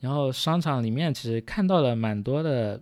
[0.01, 2.81] 然后商场里面其实看到了蛮多的。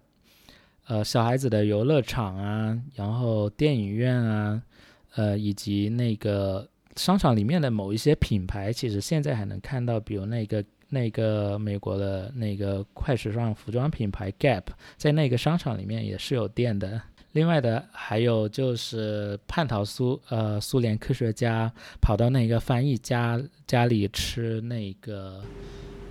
[0.91, 4.61] 呃，小孩子的游乐场啊，然后电影院啊，
[5.15, 14.65] 呃，以及那个商场里面的某一些品牌，其实现在还能看到，比如那个那个美国的那个快时尚服装品牌 Gap，
[14.97, 17.01] 在那个商场里面也是有店的。
[17.31, 25.41] 另外的还有就是叛逃苏呃苏联科学家跑到那个翻译家家里吃那个。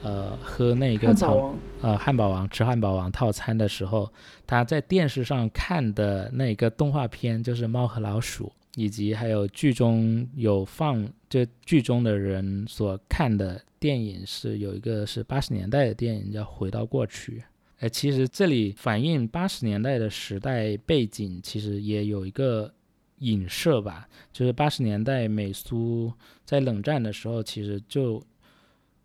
[0.01, 4.09] 呃，喝那个草呃汉堡王吃汉堡王套餐的时候，
[4.47, 17.39] 他在电视上看的那个动画片就是《猫和老鼠》，以及还有剧中有放，就剧中的人所看的电影是有一个是八十年代的电影叫《回到过去》。
[17.79, 22.73] 哎，其实这里反映八十年代的时代背景，其实也有一个
[23.17, 26.13] 影射吧，就是八十年代美苏
[26.45, 28.23] 在冷战的时候，其实就。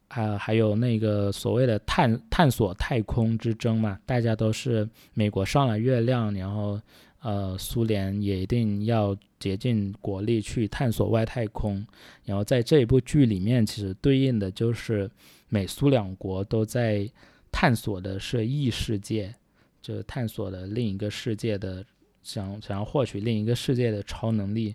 [0.09, 6.81] 啊，还有那个所谓的探探索太空之争嘛，大家都是美国上了月亮，然后
[7.21, 11.85] 呃，苏联也一定要竭尽国力去探索外太空。
[12.25, 15.11] 然后在这一部剧里面，其实对应的就是
[15.49, 17.09] 美苏两国都在
[17.51, 19.35] 探索的是异世界，
[19.81, 21.85] 就探索的另一个世界的，
[22.23, 24.75] 想想要获取另一个世界的超能力。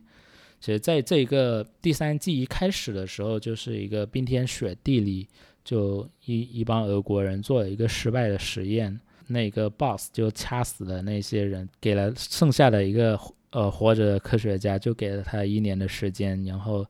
[0.61, 5.25] 其实，在这个第三季一开始的时候，就是一个冰天雪地里，
[5.63, 13.17] 就一一帮俄国人做了一个失败的实验，那个 boss 就掐死了那些人，给了剩下的一个
[13.51, 16.85] 呃活着的科学家，就给了他一年的时间，然后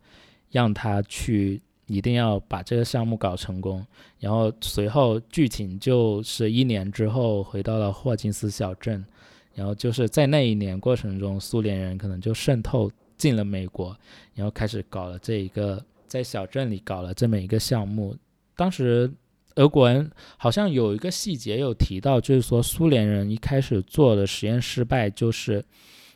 [0.49, 3.86] 让他去一定要把这个项目搞成功。
[4.19, 9.05] 然后随后剧情就是一年之后回到了霍金斯小镇，
[9.53, 12.91] 然后就是在那一年过程中，苏联人可能就渗透。
[13.19, 13.95] 进了美国，
[14.34, 18.15] 然后开始搞了这一个，在小镇里搞了这么一个项目。
[18.55, 19.12] 当时
[19.55, 25.63] 俄国人好像有一个细节有提到，就是说苏联人一开始做的实验失败，就是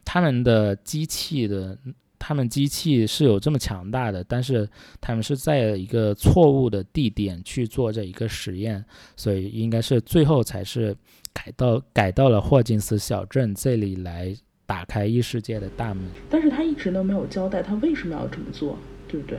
[0.03, 1.77] 他们的机器的，
[2.17, 4.67] 他们机器是有这么强大的，但是
[5.01, 8.83] 他们是在一个错误的地点去做这一个实验，
[9.17, 10.95] 所以应该是最后才是
[11.33, 14.33] 改到改到了霍金斯小镇这里来。
[14.65, 19.37] 打开异世界的大门，但是他一直都没有交代他为什么要这么做，对不对？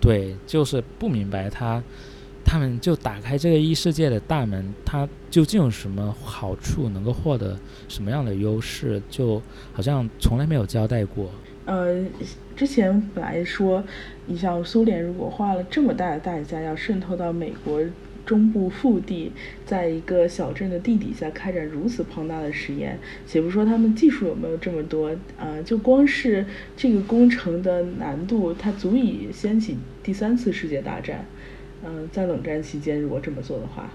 [0.00, 1.82] 对，就是不明白他，
[2.44, 9.40] 他们就打开这个异世界的大门，他究竟有什么好处，能够获得什么样的优势，就
[9.72, 11.30] 好像从来没有交代过。
[11.66, 12.04] 呃，
[12.56, 13.82] 之前本来说，
[14.26, 17.80] 你像苏联如果花了这么大的代价要渗透到美国。
[18.30, 19.32] 中部腹地，
[19.66, 31.26] 在一个小镇的地底下开展如此庞大的实验，且不说他们技术有没有这么多，啊，就光是这个工程的难度，它足以掀起第三次世界大战。
[31.84, 33.92] 嗯，在冷战期间，如果这么做的话，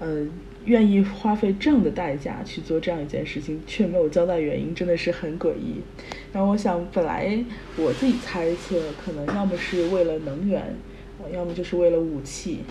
[0.00, 0.26] 呃，
[0.64, 5.80] 愿意花费这样的代价去做这样一件事情，却没有交代原因，真的是很诡异。
[6.32, 7.38] 然后我想，本来
[7.76, 10.74] 我自己猜测，可能要么是为了能源，
[11.32, 12.62] 要么就是为了武器。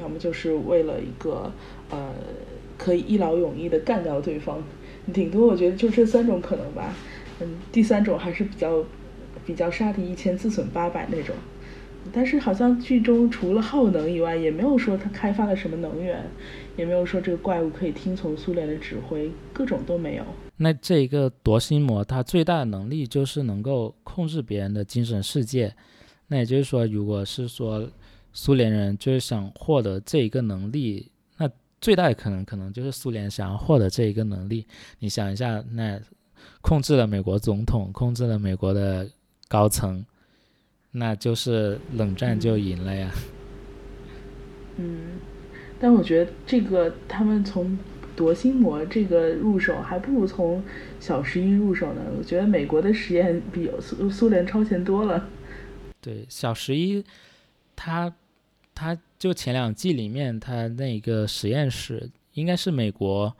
[0.00, 1.52] 要么就是为了一个
[1.90, 2.12] 呃，
[2.76, 4.62] 可以一劳永逸的干掉对方，
[5.12, 6.94] 顶多我觉得就这三种可能吧。
[7.40, 8.84] 嗯，第三种还是比较
[9.44, 11.34] 比较杀敌一千自损八百那种。
[12.12, 16.24] 但是好像剧中除了耗能以外，也没有说他开发了什么能源，
[16.76, 20.24] 也没有说这个怪物可以听从苏联的指挥，各种都没有。
[20.58, 25.74] 那这一个夺心魔，它最大的能力就是能够控制别人的精神世界。
[26.28, 27.88] 那也就是说，如果是说。
[28.38, 34.66] 苏联人就是想获得这一个能力，那最大的可能可能就是苏联想要获得这一个能力。
[34.98, 35.98] 你想一下，那
[36.60, 39.08] 控制了美国总统，控制了美国的
[39.48, 40.04] 高层，
[40.90, 43.10] 那就是冷战就赢了呀。
[44.76, 45.18] 嗯，
[45.80, 47.78] 但我觉得这个他们从
[48.14, 50.62] 夺心魔这个入手，还不如从
[51.00, 52.02] 小十一入手呢。
[52.18, 55.26] 我觉得美国的实验比苏苏联超前多了。
[56.02, 57.02] 对，小十一，
[57.74, 58.14] 他。
[58.76, 63.34] 他就前两季里面，他那个实验室应该是美国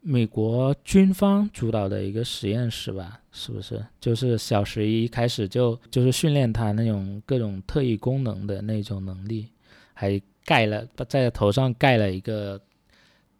[0.00, 3.20] 美国军方主导的一个实验室吧？
[3.32, 3.84] 是不是？
[4.00, 9.48] 就是小十一开始就就是训练他那种各种特异功能的那种能力，
[9.92, 12.60] 还盖了在头上盖了一个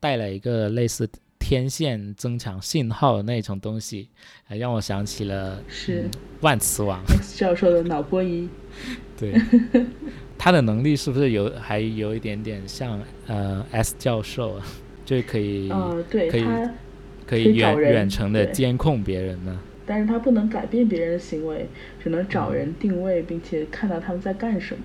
[0.00, 4.08] 带了一个类似天线增强信号的那种东西，
[4.42, 7.00] 还让我想起了是万磁王
[7.36, 8.48] 教授的脑波仪，
[9.16, 9.32] 对。
[10.36, 14.60] 他的能力是不是有还有一点点像呃 S 教授，
[15.04, 15.70] 就可以
[16.10, 16.44] 对，可以
[17.26, 19.58] 可以远远程的监控别人呢？
[19.86, 21.66] 但是他不能改变别人的行为，
[22.02, 24.84] 只能找人定位，并且看到他们在干什么。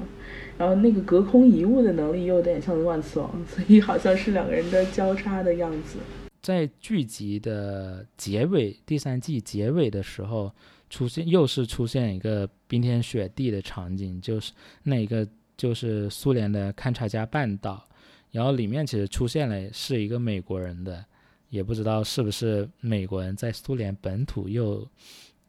[0.58, 6.00] 然后那个隔空移物的能力又有点像万磁王，所以好像是两个人的交叉的样子。
[6.42, 10.52] 在剧集的结尾，第三季结尾的时候，
[10.90, 14.52] 出现又是出现一个冰天雪地的场景，就是
[14.84, 15.28] 那一个。
[15.60, 17.84] 就是苏联的勘察加半岛，
[18.32, 21.04] 然后里面其实出现了是一个美国人的，
[21.50, 24.88] 也不知道是不是美国人在苏联本土又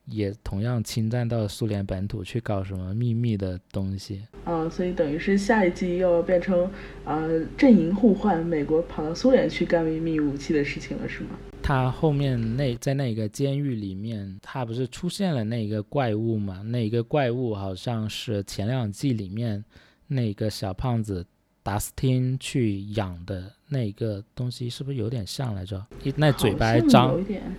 [0.06, 4.26] 也同样侵占到苏联本土去搞什么秘密的东西。
[4.44, 6.68] 啊，所以等于是下一季又要变成
[7.04, 11.38] 呃阵营互换，美国跑到苏联去干秘密武器的事情了，是吗？
[11.62, 16.62] 他后面那在那个监狱里面，他不是出现了那一个怪物嘛？
[16.62, 19.64] 那一个怪物好像是前两季里面。
[20.12, 21.24] 那个小胖子
[21.62, 25.80] 达斯汀去养的那个东西是不是有点像来着？
[26.02, 27.16] 一那嘴巴张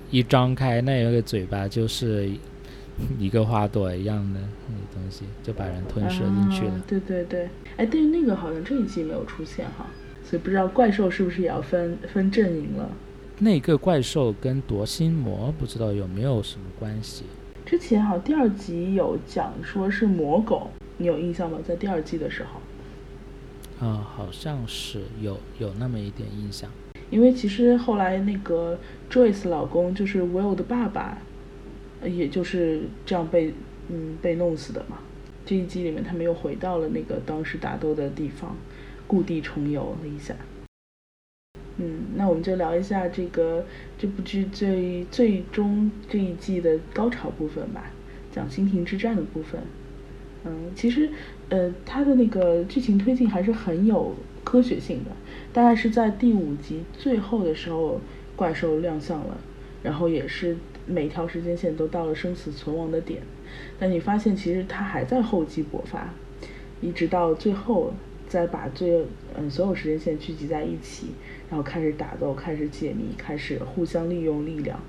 [0.09, 2.29] 一张开，那个嘴巴就是
[3.17, 6.81] 一个花朵一样的那个东西，就把人吞噬进去了。
[6.85, 9.85] 对对对，哎，对，那个好像这一季没有出现哈，
[10.23, 12.89] 所以不知道怪兽是不是也要分分阵营了？
[13.39, 17.23] 那个怪兽跟夺心魔不知道有没有什么关系？
[17.65, 20.69] 之前好像第二集有讲说是魔狗，
[21.01, 21.57] 你有印象吗？
[21.67, 26.69] 在第二季的时候，啊，好像是有有那么一点印象。
[27.09, 28.77] 因为其实后来那个
[29.09, 31.17] Joyce 老公就是 Will 的爸爸，
[32.03, 33.51] 也就是这样被
[33.89, 34.99] 嗯被弄死的嘛。
[35.43, 38.55] 这一季里面他们又回到了那个当时打斗的地方，
[39.07, 40.35] 故地重游了一下。
[41.77, 43.65] 嗯，那我们就聊一下这个
[43.97, 47.85] 这部剧最最终这一季的高潮部分吧，
[48.31, 49.59] 讲新亭之战的部分。
[50.43, 51.09] 嗯，其实
[51.49, 55.11] 呃，它的那个剧情推进还是很有科学性的。
[55.53, 58.01] 大概是在第五集最后的时候，
[58.35, 59.37] 怪兽亮相了，
[59.83, 63.21] 然后也是每条时间线都到了生死存亡的点。
[63.77, 66.13] 但你发现其实它还在厚积薄发，
[66.81, 67.93] 一直到最后
[68.27, 69.05] 再把最
[69.37, 71.07] 嗯所有时间线聚集在一起，
[71.49, 74.79] 然后开始打斗，开始解谜，开始互相利用力量。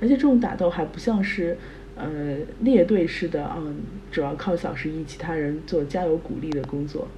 [0.00, 1.56] 而且这种打斗还不像是
[1.96, 3.76] 呃列队式的，嗯，
[4.12, 7.08] 主要靠小十一，其他人做加油鼓励的工作。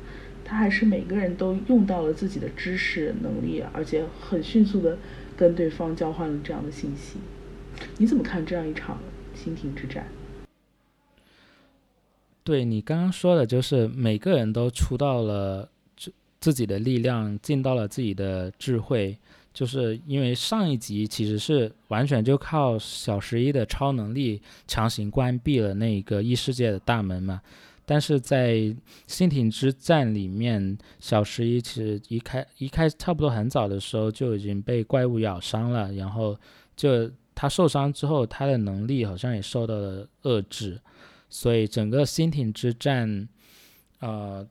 [0.45, 4.97] 他还是每个人都用到了自己的知识能力，而且很迅速的
[5.37, 7.19] 跟对方交换了这样的信息。
[7.99, 8.99] 你怎么看这样一场
[9.35, 10.09] 心庭之战？
[12.43, 16.11] 对你刚刚说的，就是每个人都出到了自
[16.41, 19.19] 自己的力量，尽到了自己的智慧。
[19.59, 27.43] 就是因为上一集其实是完全就靠小十一的超能力强行关闭了那个异世界的大门嘛。
[27.85, 28.73] 但是在
[29.09, 36.39] 心庭之战里面，小十一其实一开一开差不多很早的时候就已经被怪物咬伤了，然后
[36.77, 40.81] 就他受伤之后，他的能力好像也受到了遏制，
[41.29, 43.29] 所以整个心庭之战，
[43.99, 44.47] 呃，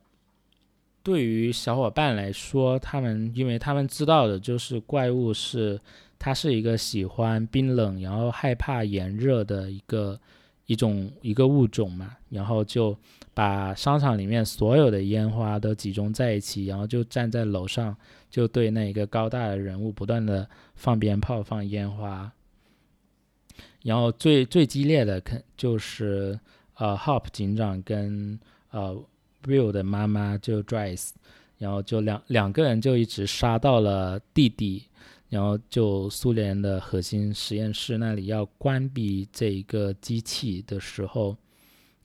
[1.08, 5.80] 对于小伙伴来说，他们因为他们知道的就是怪物是
[6.18, 10.20] 它是一个喜欢冰冷，然后害怕炎热的一个
[10.66, 12.94] 一种一个物种嘛，然后就。
[13.34, 17.96] 把商场里面所有的烟花都集中在一起，然后就站在楼上，
[18.28, 20.44] 就对那一个高大的人物不断的
[20.74, 22.32] 放鞭炮、放烟花。
[23.84, 26.36] 然后最最激烈的，肯就是
[26.78, 28.36] 呃，Hop 警长跟
[28.72, 29.00] 呃
[29.44, 31.10] Will 的妈妈就 Dries，
[31.58, 34.84] 然后就两两个人就一直杀到了弟弟，
[35.28, 41.36] 然后就苏联的核心实验室那里要关闭这一个机器的时候。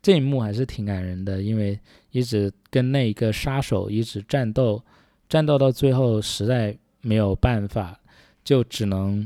[0.01, 1.79] 这一幕还是挺感人的，因为
[2.11, 4.83] 一直跟那一个杀手一直战斗，
[5.29, 7.97] 战斗到最后实在没有办法，
[8.43, 9.25] 就只能，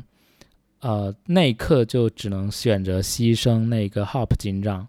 [0.82, 4.88] 呃，那一刻就只能选择牺牲那个 Hop 警长。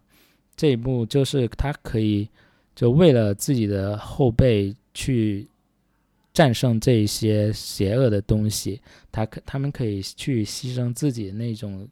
[0.54, 2.28] 这一幕就是他可以
[2.78, 5.48] 就为了自己的后辈去
[6.32, 11.88] 战胜这一些邪恶的东西，他可他们可以去牺牲自己那种。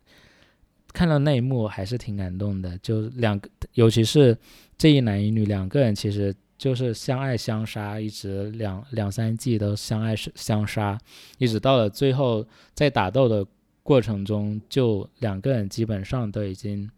[0.92, 4.38] 看到那一幕还是挺感动的，就两个，尤其是
[4.78, 10.96] 这一男一女两个人，其实就是相爱相杀，一直两两三季都相爱相杀，
[11.38, 13.44] 一直到了最后，在打斗的
[13.82, 16.88] 过程中，就两个人基本上都已经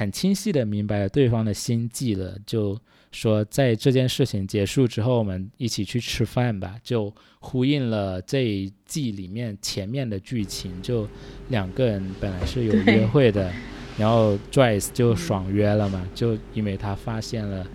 [0.00, 2.78] 很清晰的明白了对方的心计了，就。
[3.12, 10.70] 说在这件事情结束之后，我们一起去吃饭吧，就呼应了这一季里面前面的剧情。
[10.80, 11.08] 就
[11.48, 13.52] 两个人本来是有约会的，
[13.98, 17.66] 然后 Joyce 就爽约了嘛，就因为他发现了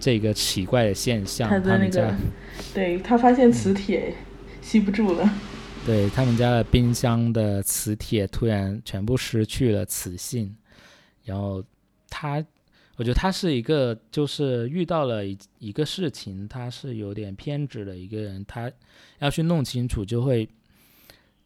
[0.00, 1.48] 这个奇怪的现象。
[1.48, 2.12] 他的那个，
[2.74, 4.12] 对他发现磁铁
[4.60, 5.32] 吸不住了。
[5.86, 10.52] 对他们家的冰箱的磁铁突然全部失去了磁性，
[11.26, 11.62] 然后
[12.08, 12.42] 他。
[12.98, 18.72] 我觉得他是一个，就是遇到了一一个事情，他是有点偏执的一个人，他
[19.18, 20.48] 要去弄清楚，就会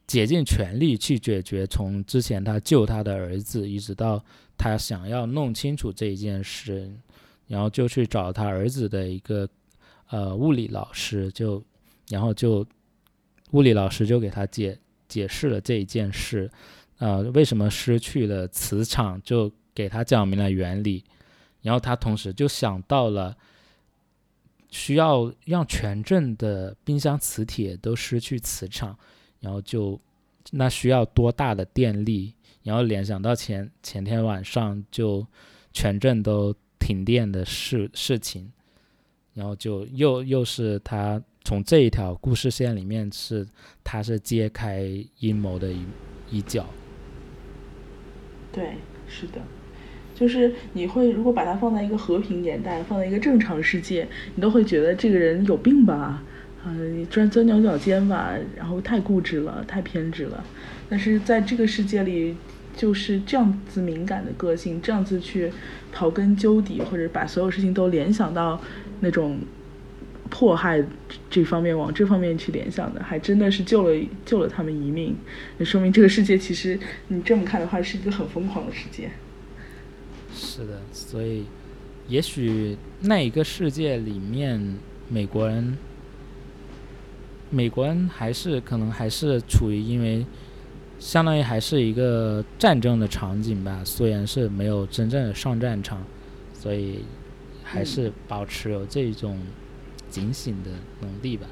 [0.06, 1.66] 竭尽全力去解决。
[1.66, 4.24] 从之前他救他的儿子，一直到
[4.56, 6.88] 他想要弄清楚这一件事，
[7.48, 9.48] 然后就去找他儿子的一个
[10.10, 11.60] 呃物理老师，就
[12.10, 12.64] 然后就
[13.50, 14.78] 物理老师就给他解
[15.08, 16.48] 解释了这一件事，
[16.98, 19.50] 呃，为什么失去了磁场，就
[19.80, 21.02] 给他讲明了原理。
[21.62, 23.36] 然后他同时就想到了，
[24.70, 28.96] 需要让全镇的冰箱磁铁都失去磁场，
[29.40, 30.00] 然后就
[30.52, 32.32] 那需要多大的电力？
[32.62, 35.26] 然后联想到前前天晚上就
[35.72, 38.50] 全镇都停电的事事情，
[39.34, 43.46] 然后就又又是他从这一条故事线里面是
[43.84, 44.82] 他是揭开
[45.18, 45.84] 阴谋的一
[46.30, 46.66] 一角。
[48.50, 48.76] 对，
[49.06, 49.42] 是的。
[50.20, 56.22] 就是你会如果把它放在一个和平年代，放在一个正常世界，你都会觉得这个人有病吧？
[56.62, 56.72] 呃，
[57.08, 60.44] 钻钻牛角尖吧，然后太固执了，太偏执了。
[60.90, 62.36] 但是在这个世界里，
[62.76, 65.50] 就是这样子敏感的个性，这样子去
[65.96, 68.60] 刨根究底，或者把所有事情都联想到
[69.00, 69.38] 那种
[70.28, 70.84] 迫害
[71.30, 75.16] 这方面，往这方面去联想的，还真的是救了救了他们一命。
[75.56, 79.08] 那说明这个世界其实你这么看的话，是一个很疯狂的世界。
[80.40, 81.44] 是的，所以
[82.08, 84.78] 也许那一个世界里面，
[85.08, 85.76] 美国人。
[87.52, 90.24] 美国人还是可能还是处于，因为
[91.00, 93.82] 相当于还是一个战争的场景吧。
[93.84, 96.04] 虽然是没有真正的上战场，
[96.54, 97.00] 所以
[97.64, 99.36] 还是保持有这种
[100.08, 100.70] 警醒的
[101.00, 101.48] 能力吧。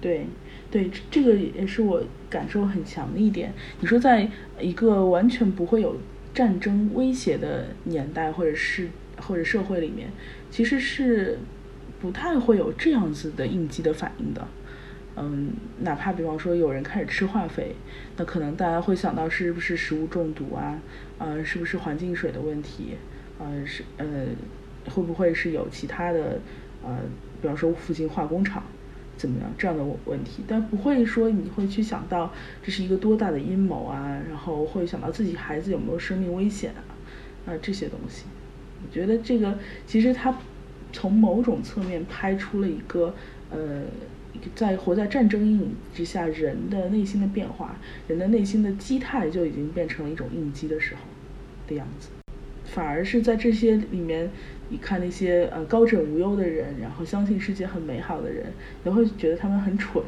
[0.00, 0.26] 对，
[0.70, 3.52] 对，这个也是我感受很强的一点。
[3.80, 5.96] 你说，在一个完全不会有
[6.34, 10.10] 战争威胁的年代，或者是或者社会里面，
[10.50, 11.38] 其实是。
[12.00, 14.48] 不太会有这样子的应激的反应的，
[15.16, 17.74] 嗯，哪怕比方说有人开始吃化肥，
[18.16, 20.80] 那可能大家会想到是不是食物中毒啊，
[21.18, 22.94] 呃，是不是环境水的问题，
[23.38, 24.06] 呃，是呃，
[24.88, 26.40] 会不会是有其他的，
[26.82, 27.00] 呃，
[27.42, 28.62] 比方说附近化工厂
[29.20, 38.24] 怎么样这样的问题，但不会说你会去想到这是一个多大的阴谋啊，然后会想到自己孩子有没有生命危险啊，啊这些东西，
[38.82, 40.34] 我觉得这个其实它。
[40.92, 43.14] 从某种侧面拍出了一个，
[43.48, 43.82] 呃，
[44.56, 47.76] 在活在战争阴影之下人的内心的变化，
[48.08, 51.00] 人的内心的基态就已经变成了一种应激的时候
[51.68, 52.08] 的样子。
[52.72, 54.30] 反而是在这些里面，
[54.68, 58.46] 你看那些呃高枕无忧的人，然后相信世界很美好的人，
[58.84, 60.02] 你会觉得他们很蠢。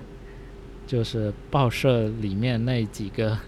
[0.86, 3.38] 就是报社里面那几个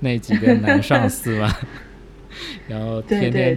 [0.00, 1.48] 那几个男上司嘛。
[2.68, 3.56] 然后天天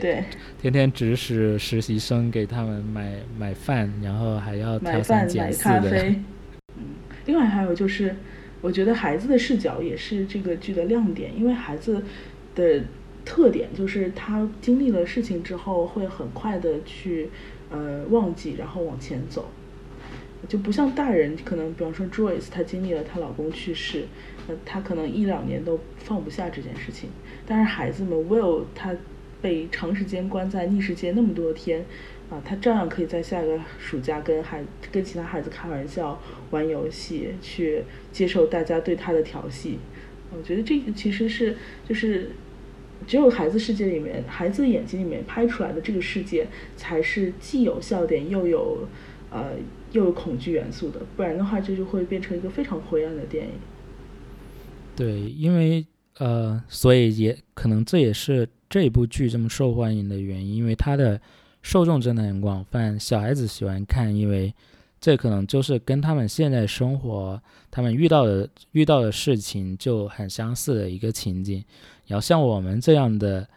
[0.59, 6.05] 天天指使实习生给他们买买饭，然后还要挑三拣四的。
[6.78, 6.84] 嗯，
[7.26, 8.16] 另外还有就是，
[8.62, 12.01] 我觉得孩子的视角也是这个剧的亮点，因为孩子
[12.55, 12.82] 的
[13.32, 17.29] 特点就是他经历了事情之后会很快的去
[17.69, 19.49] 呃忘记，然后往前走，
[20.49, 24.03] 就不像大人，可能比方说 Joyce，她经历了她老公去世，
[24.49, 27.09] 那她可能一两年都放不下这件事情。
[27.47, 28.93] 但是孩子们，Will 他
[29.41, 31.86] 被长时间关在逆世界那么多天，
[32.29, 34.61] 啊，他照样可以在下一个暑假跟孩
[34.91, 39.79] 跟其他孩子开玩笑、玩游戏，去接受大家对他的调戏。
[40.36, 41.55] 我觉得这个其实是
[41.88, 42.32] 就是
[43.08, 48.88] 只有孩子世界里面，孩子眼睛里面拍出来的这个世界，才是既有笑点又有
[49.30, 49.54] 呃
[49.91, 51.02] 又有恐惧元素的。
[51.16, 53.52] 不然的话，这就会变成一个非常灰暗的电影。
[54.95, 55.86] 对，因为。
[56.18, 61.20] 呃，所以也可能这也是这部剧这么受欢迎的原因，因为它的
[61.64, 64.54] 受众真的很广泛，小孩子喜欢看，因为
[64.99, 67.41] 这可能就是跟他们现在生活
[67.72, 71.64] 他们遇到的遇到的事情就很相似的一个情景。
[72.12, 73.47] 然后像我们这样的，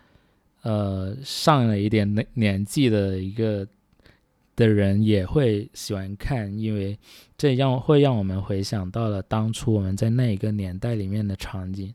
[0.62, 3.66] 呃，上了一点年年纪的一个
[4.54, 6.96] 的人也会喜欢看，因为
[7.36, 11.92] 这样会让我们回想到了当初我们在那一个年代里面的场景。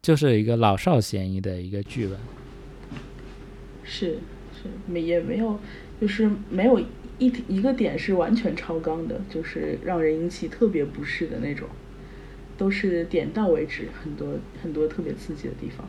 [0.00, 2.16] 就是一个老少咸宜的一个剧本，
[3.82, 4.20] 是
[4.54, 5.58] 是没也没有，
[6.00, 6.78] 就是没有
[7.18, 11.68] 一一个点是完全超纲的，就是让人引起特别不适的那种，
[12.58, 15.88] 都是点到为止，很多很多特别刺激的地方。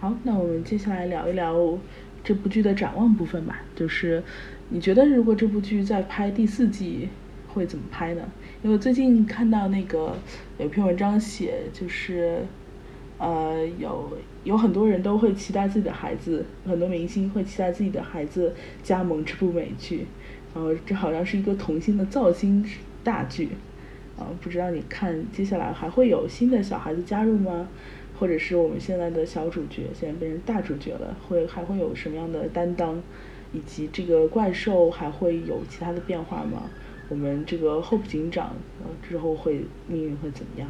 [0.00, 1.78] 好，那我们接下来聊一聊
[2.24, 4.22] 这部剧的展望部分吧，就是
[4.70, 7.08] 你觉得如果这部剧在拍第四季
[7.48, 8.28] 会怎么拍呢？
[8.62, 10.16] 因为最近看到那个
[10.58, 12.44] 有篇文章写，就是，
[13.18, 18.52] 呃，有有很多人都会期待自己的孩子，很多明星会期待自己的孩子
[18.82, 20.06] 加盟这部美剧，
[20.54, 22.64] 然后这好像是一个童星的造星
[23.02, 23.50] 大剧，
[24.18, 27.68] 啊，不知道你看接下来还会有新的小孩子加入吗？
[28.18, 33.02] 或者是我们现在的小主角现在变成大主角了，会还会有什么样的担当？
[33.52, 36.70] 以及这个怪兽还会有其他的变化吗？
[37.08, 40.68] 我们这个霍普警长呃之后会命运会怎么样？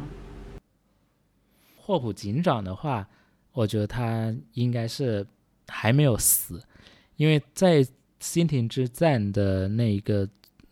[1.77, 3.07] 霍普警长的话，
[3.53, 5.25] 我觉得他应该是
[5.67, 6.61] 还没有死，
[7.15, 7.85] 因为在
[8.19, 10.27] 新庭之战的那一个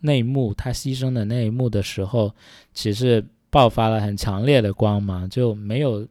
[0.06, 2.30] 那一幕，他牺牲的那一幕的时候，
[2.74, 6.06] 其实爆发了很强烈的光芒，就没有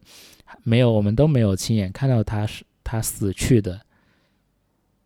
[0.63, 3.79] 没有我们都没有亲眼看到他是他死去的。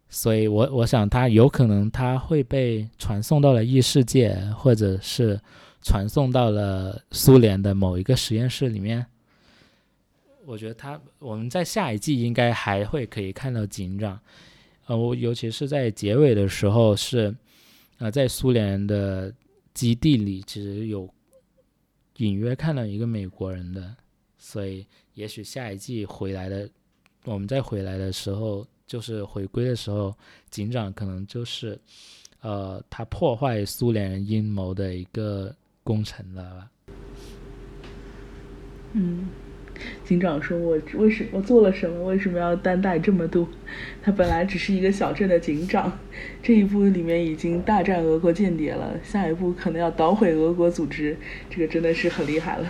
[0.10, 5.38] 所以，我我想他有可能他会被传送到了异世界，或者是
[5.82, 9.06] 传送到了苏联的某一个实验室里面。
[10.46, 14.18] 我觉得他我们在下一季应该还会可以看到警长，
[14.86, 17.36] 呃，我尤其是在结尾的时候是，
[17.98, 19.34] 呃，在苏联的
[19.74, 21.10] 基地里其实有
[22.18, 23.96] 隐约看到一个美国人的，
[24.38, 24.86] 所以
[25.16, 26.70] 也许下一季回来的，
[27.26, 30.16] 我们再回来的时候，就是回归的时候，
[30.50, 31.80] 警长可能就是
[32.42, 36.72] 呃他破坏苏联阴谋的一个功臣了吧。
[38.94, 39.28] 嗯。
[40.04, 42.06] 警长说：“我为什我做了什么？
[42.06, 43.48] 为什么要担待这么多？
[44.02, 46.00] 他本来只是一个小镇的警长，
[46.42, 51.18] 这一部里面已经大战俄国间谍了，下一步可能要捣毁俄国组织，
[51.50, 52.68] 这个真的是很厉害了。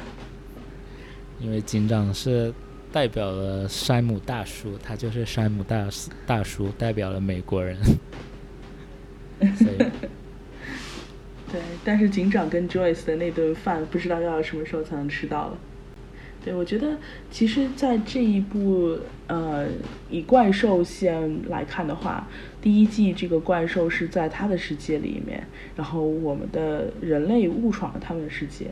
[1.39, 2.53] 因为警长是
[2.91, 5.87] 代表了山姆大叔，他就是山姆大
[6.25, 7.77] 大叔，代表了美国人。
[9.39, 9.91] 对，
[11.85, 15.57] 但是警长跟 Joyce 的那顿饭，不知道要什么时候才能吃到了。”
[16.47, 16.95] 对，我觉得
[17.29, 19.67] 其实，在这一部呃
[20.09, 22.25] 以怪兽线来看的话，
[22.61, 25.45] 第一季这个怪兽是在他的世界里面，
[25.75, 28.67] 然后我们的人类误闯了他们的世界。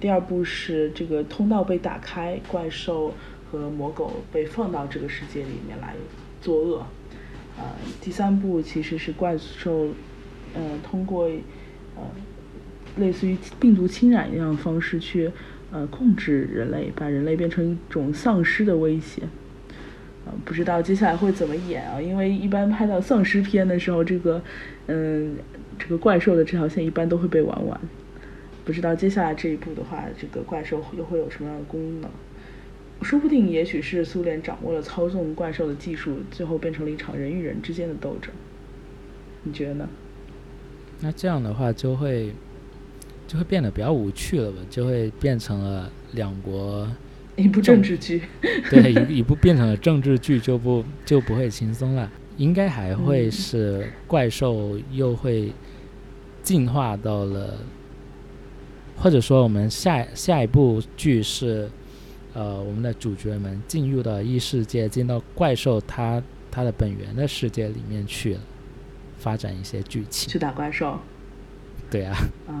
[0.00, 3.12] 第二部是这个通道被打开，怪兽
[3.50, 5.94] 和魔狗被放到这个世界里面来
[6.40, 6.86] 作恶。
[7.58, 7.64] 呃，
[8.00, 9.88] 第三部其实是怪兽，
[10.54, 11.26] 呃，通过
[11.94, 12.02] 呃
[12.96, 15.30] 类似于病毒侵染一样的方式去。
[15.72, 19.22] 呃，控制人类，把人类变成一种丧尸的威胁。
[20.26, 21.98] 呃，不知道接下来会怎么演啊？
[21.98, 24.42] 因为一般拍到丧尸片的时候，这个，
[24.88, 25.34] 嗯，
[25.78, 27.80] 这个怪兽的这条线一般都会被玩完。
[28.66, 32.10] 不知道接下来这一部的话，这个怪兽又会有什么样的功能？
[33.00, 38.30] 说不定，也许是苏联掌握了操纵怪兽的技术，最后变成了一场人与人之间的斗争。
[39.42, 39.88] 你觉得呢？
[41.00, 42.34] 那这样的话就会。
[43.32, 44.58] 就会变得比较无趣了吧？
[44.68, 46.86] 就会变成了两国
[47.34, 48.20] 一部政治剧，
[48.68, 52.10] 对，一一部变成了政治剧就不就不会轻松了。
[52.36, 55.50] 应该还会是怪兽又会
[56.42, 57.56] 进化到了，
[58.98, 61.70] 或者说我们下下一部剧是
[62.34, 68.40] 呃我们的主角们进入到异世界，进到怪兽它它的本源的世界里面去了，
[69.16, 71.00] 发展一些剧情去打怪兽。
[71.90, 72.14] 对啊。
[72.46, 72.52] 啊。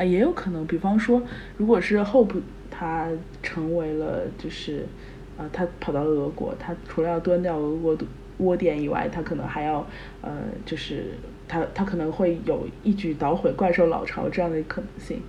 [0.00, 1.22] 啊，也有可能，比方说，
[1.58, 2.40] 如果是 Hope
[2.70, 3.06] 他
[3.42, 4.86] 成为了，就是，
[5.36, 8.06] 呃，他跑到了俄国，他除了要端掉俄国的
[8.38, 9.86] 窝点以外，他可能还要，
[10.22, 15.20] 呃，就是他他可能会有一举捣毁怪兽老巢这样的可能性。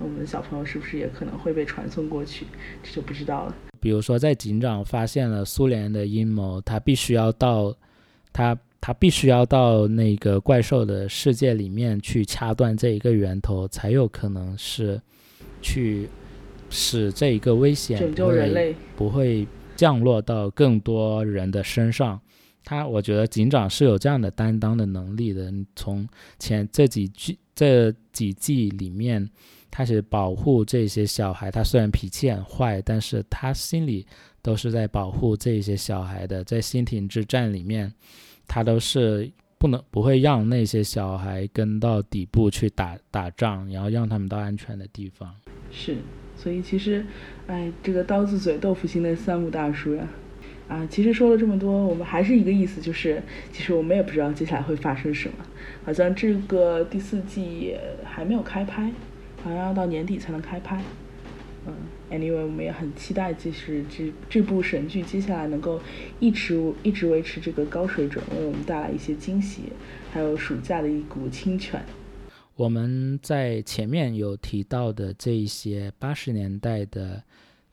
[0.00, 2.46] 那我们的小朋友是不是也可能会被传送过去？
[2.82, 3.54] 这就不知道了。
[3.80, 7.72] 比如说，在警长发现了苏联的阴谋，他必须要到
[8.32, 8.58] 他。
[8.86, 15.02] 他必须要到那个怪兽的世界里面去掐断这一个源头，才有可能是
[15.60, 16.08] 去
[16.70, 22.20] 使这一个危险不会不会降落到更多人的身上。
[22.62, 25.52] 他，我觉得警长是有这样的担当的能力的。
[25.74, 26.08] 从
[26.38, 29.28] 前这几季这几季里面，
[29.68, 31.50] 他是保护这些小孩。
[31.50, 34.06] 他虽然脾气很坏，但是他心里
[34.40, 36.44] 都是在保护这些小孩的。
[36.44, 37.92] 在新亭之战里面。
[38.46, 45.34] 他都是不能不会让那些小孩跟到底部去打打仗，然后让他们到安全的地方。
[45.70, 45.96] 是，
[46.36, 47.04] 所以其实，
[47.46, 50.08] 哎，这个刀子嘴豆腐心的三木大叔呀，
[50.68, 53.22] 啊，其实说了这么多，我们还是一个意思，就是
[53.52, 55.34] 其实我们也不知道接下来会发生什么。
[55.84, 58.92] 好像这个第四季还没有开拍，
[59.42, 60.82] 好像要到年底才能开拍。
[61.66, 61.74] 嗯
[62.10, 65.80] ，anyway，我们也很期待，就是这这部神剧接下来能够
[66.20, 69.62] 一直一直维持这个高水准，为我们带来一些惊喜，
[70.12, 71.84] 还有暑假的一股清泉。
[72.54, 77.22] 我们在前面有提到的这一些八十年代的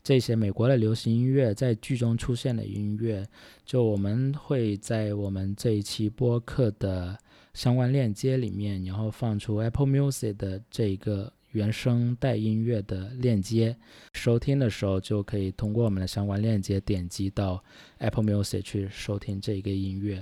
[0.04, 3.26] 这些美国的流行音乐，在剧中出现的音乐，
[3.66, 7.18] 就我们会在我们这一期播客的
[7.54, 11.32] 相关链接里面，然后放出 Apple Music 的这一个。
[11.54, 13.76] 原声带音乐的链接，
[14.14, 17.64] 收听的时候就可以通过我们的相关链接点击到
[18.00, 20.22] Apple Music 去收听这个音乐。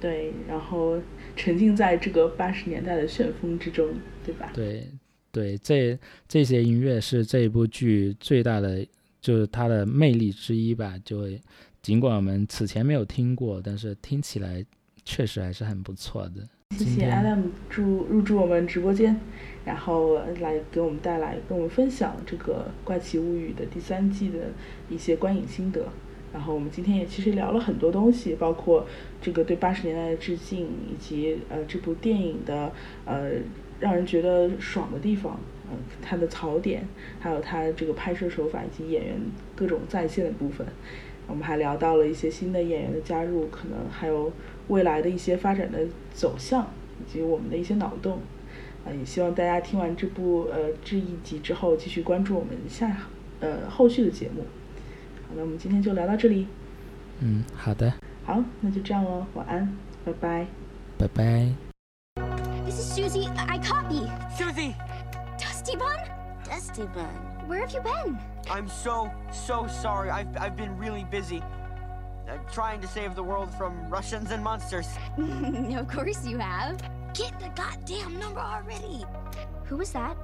[0.00, 1.00] 对，然后
[1.36, 4.50] 沉浸在这个八十年代的旋风之中，对吧？
[4.52, 4.88] 对，
[5.30, 8.84] 对，这这些音乐是这一部剧最大的，
[9.20, 10.98] 就是它的魅力之一吧。
[11.04, 11.28] 就
[11.80, 14.64] 尽管我们此前没有听过，但是听起来
[15.04, 16.48] 确实还是很不错的。
[16.78, 19.18] 谢谢 Adam 住入驻我们直播间。
[19.64, 24.38] 然后来给我们带来，跟我们分享这个《怪奇物语》的第三季的
[24.88, 25.86] 一些观影心得。
[26.32, 28.84] 然后我们今天也其实聊了很多东西，包括
[29.20, 32.72] 这个对八十年代的致敬，以及呃这部电影的
[33.04, 33.30] 呃
[33.78, 35.38] 让人觉得爽的地方，
[35.70, 36.88] 嗯，它的槽点，
[37.20, 39.14] 还有它这个拍摄手法以及演员
[39.54, 40.66] 各种在线的部分。
[41.28, 44.32] 我们还聊到了一些新的演员的加入，可能还有
[44.68, 45.78] 未来的一些发展的
[46.12, 46.66] 走向，
[47.00, 48.20] 以及我们的一些脑洞。
[48.84, 52.96] 啊，也希望大家听完这部呃这一集之后，继续关注我们下
[53.40, 54.42] 呃后续的节目。
[55.22, 56.48] 好，那我们今天就聊到这里。
[57.20, 57.92] 嗯，好的。
[58.24, 60.46] 好，那就这样喽，晚安，拜拜。
[60.98, 61.48] 拜拜。
[62.64, 63.28] This is Susie.
[63.36, 64.10] I I copy.
[64.36, 64.74] Susie,
[65.38, 65.98] Dusty Bun?
[66.48, 67.06] Dusty Bun.
[67.48, 68.16] Where have you been?
[68.48, 70.10] I'm so, so sorry.
[70.10, 71.42] I've, I've been really busy.
[72.28, 74.88] Uh, trying to save the world from Russians and monsters.
[75.18, 76.80] of course you have.
[77.14, 79.04] Get the goddamn number already.
[79.64, 80.16] Who was that?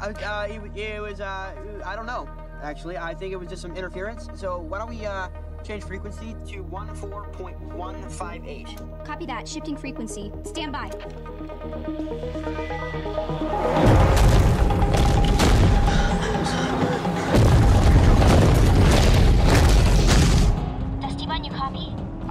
[0.00, 2.28] Uh, uh, it, it was, uh, I don't know,
[2.62, 2.98] actually.
[2.98, 4.28] I think it was just some interference.
[4.34, 5.28] So why don't we, uh,
[5.66, 9.04] change frequency to 14.158?
[9.04, 9.46] Copy that.
[9.48, 10.32] Shifting frequency.
[10.44, 10.90] Stand by.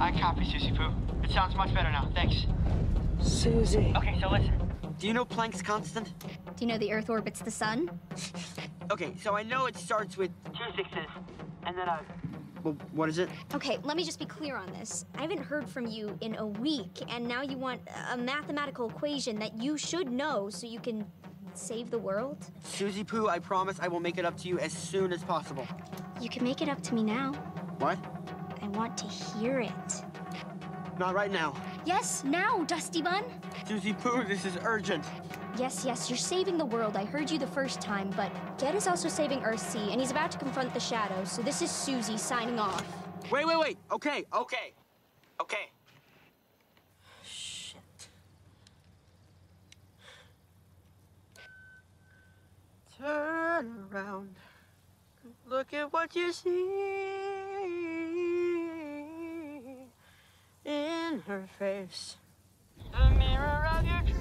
[0.06, 0.92] I copy, Susie Poo.
[1.24, 2.08] It sounds much better now.
[2.14, 2.46] Thanks.
[3.20, 3.92] Susie.
[3.96, 4.52] Okay, so listen.
[5.00, 6.16] Do you know Planck's constant?
[6.20, 7.90] Do you know the Earth orbits the sun?
[8.92, 11.08] Okay, so I know it starts with two sixes,
[11.64, 12.00] and then a.
[12.62, 13.28] Well, what is it?
[13.52, 15.06] Okay, let me just be clear on this.
[15.16, 17.80] I haven't heard from you in a week, and now you want
[18.12, 21.04] a mathematical equation that you should know so you can
[21.54, 22.46] save the world?
[22.62, 25.66] Susie Poo, I promise I will make it up to you as soon as possible.
[26.20, 27.32] You can make it up to me now.
[27.78, 27.98] What?
[28.66, 30.04] I want to hear it.
[30.98, 31.54] Not right now.
[31.84, 33.22] Yes, now, Dusty Bun.
[33.64, 35.04] Susie Poo, this is urgent.
[35.56, 36.96] Yes, yes, you're saving the world.
[36.96, 40.32] I heard you the first time, but Ged is also saving Earthsea, and he's about
[40.32, 42.84] to confront the shadows, so this is Susie signing off.
[43.30, 43.78] Wait, wait, wait.
[43.92, 44.72] Okay, okay.
[45.40, 45.70] Okay.
[47.24, 47.78] Shit.
[52.98, 54.34] Turn around.
[55.48, 57.35] Look at what you see
[61.26, 62.16] her face.
[62.92, 64.15] The mirror of your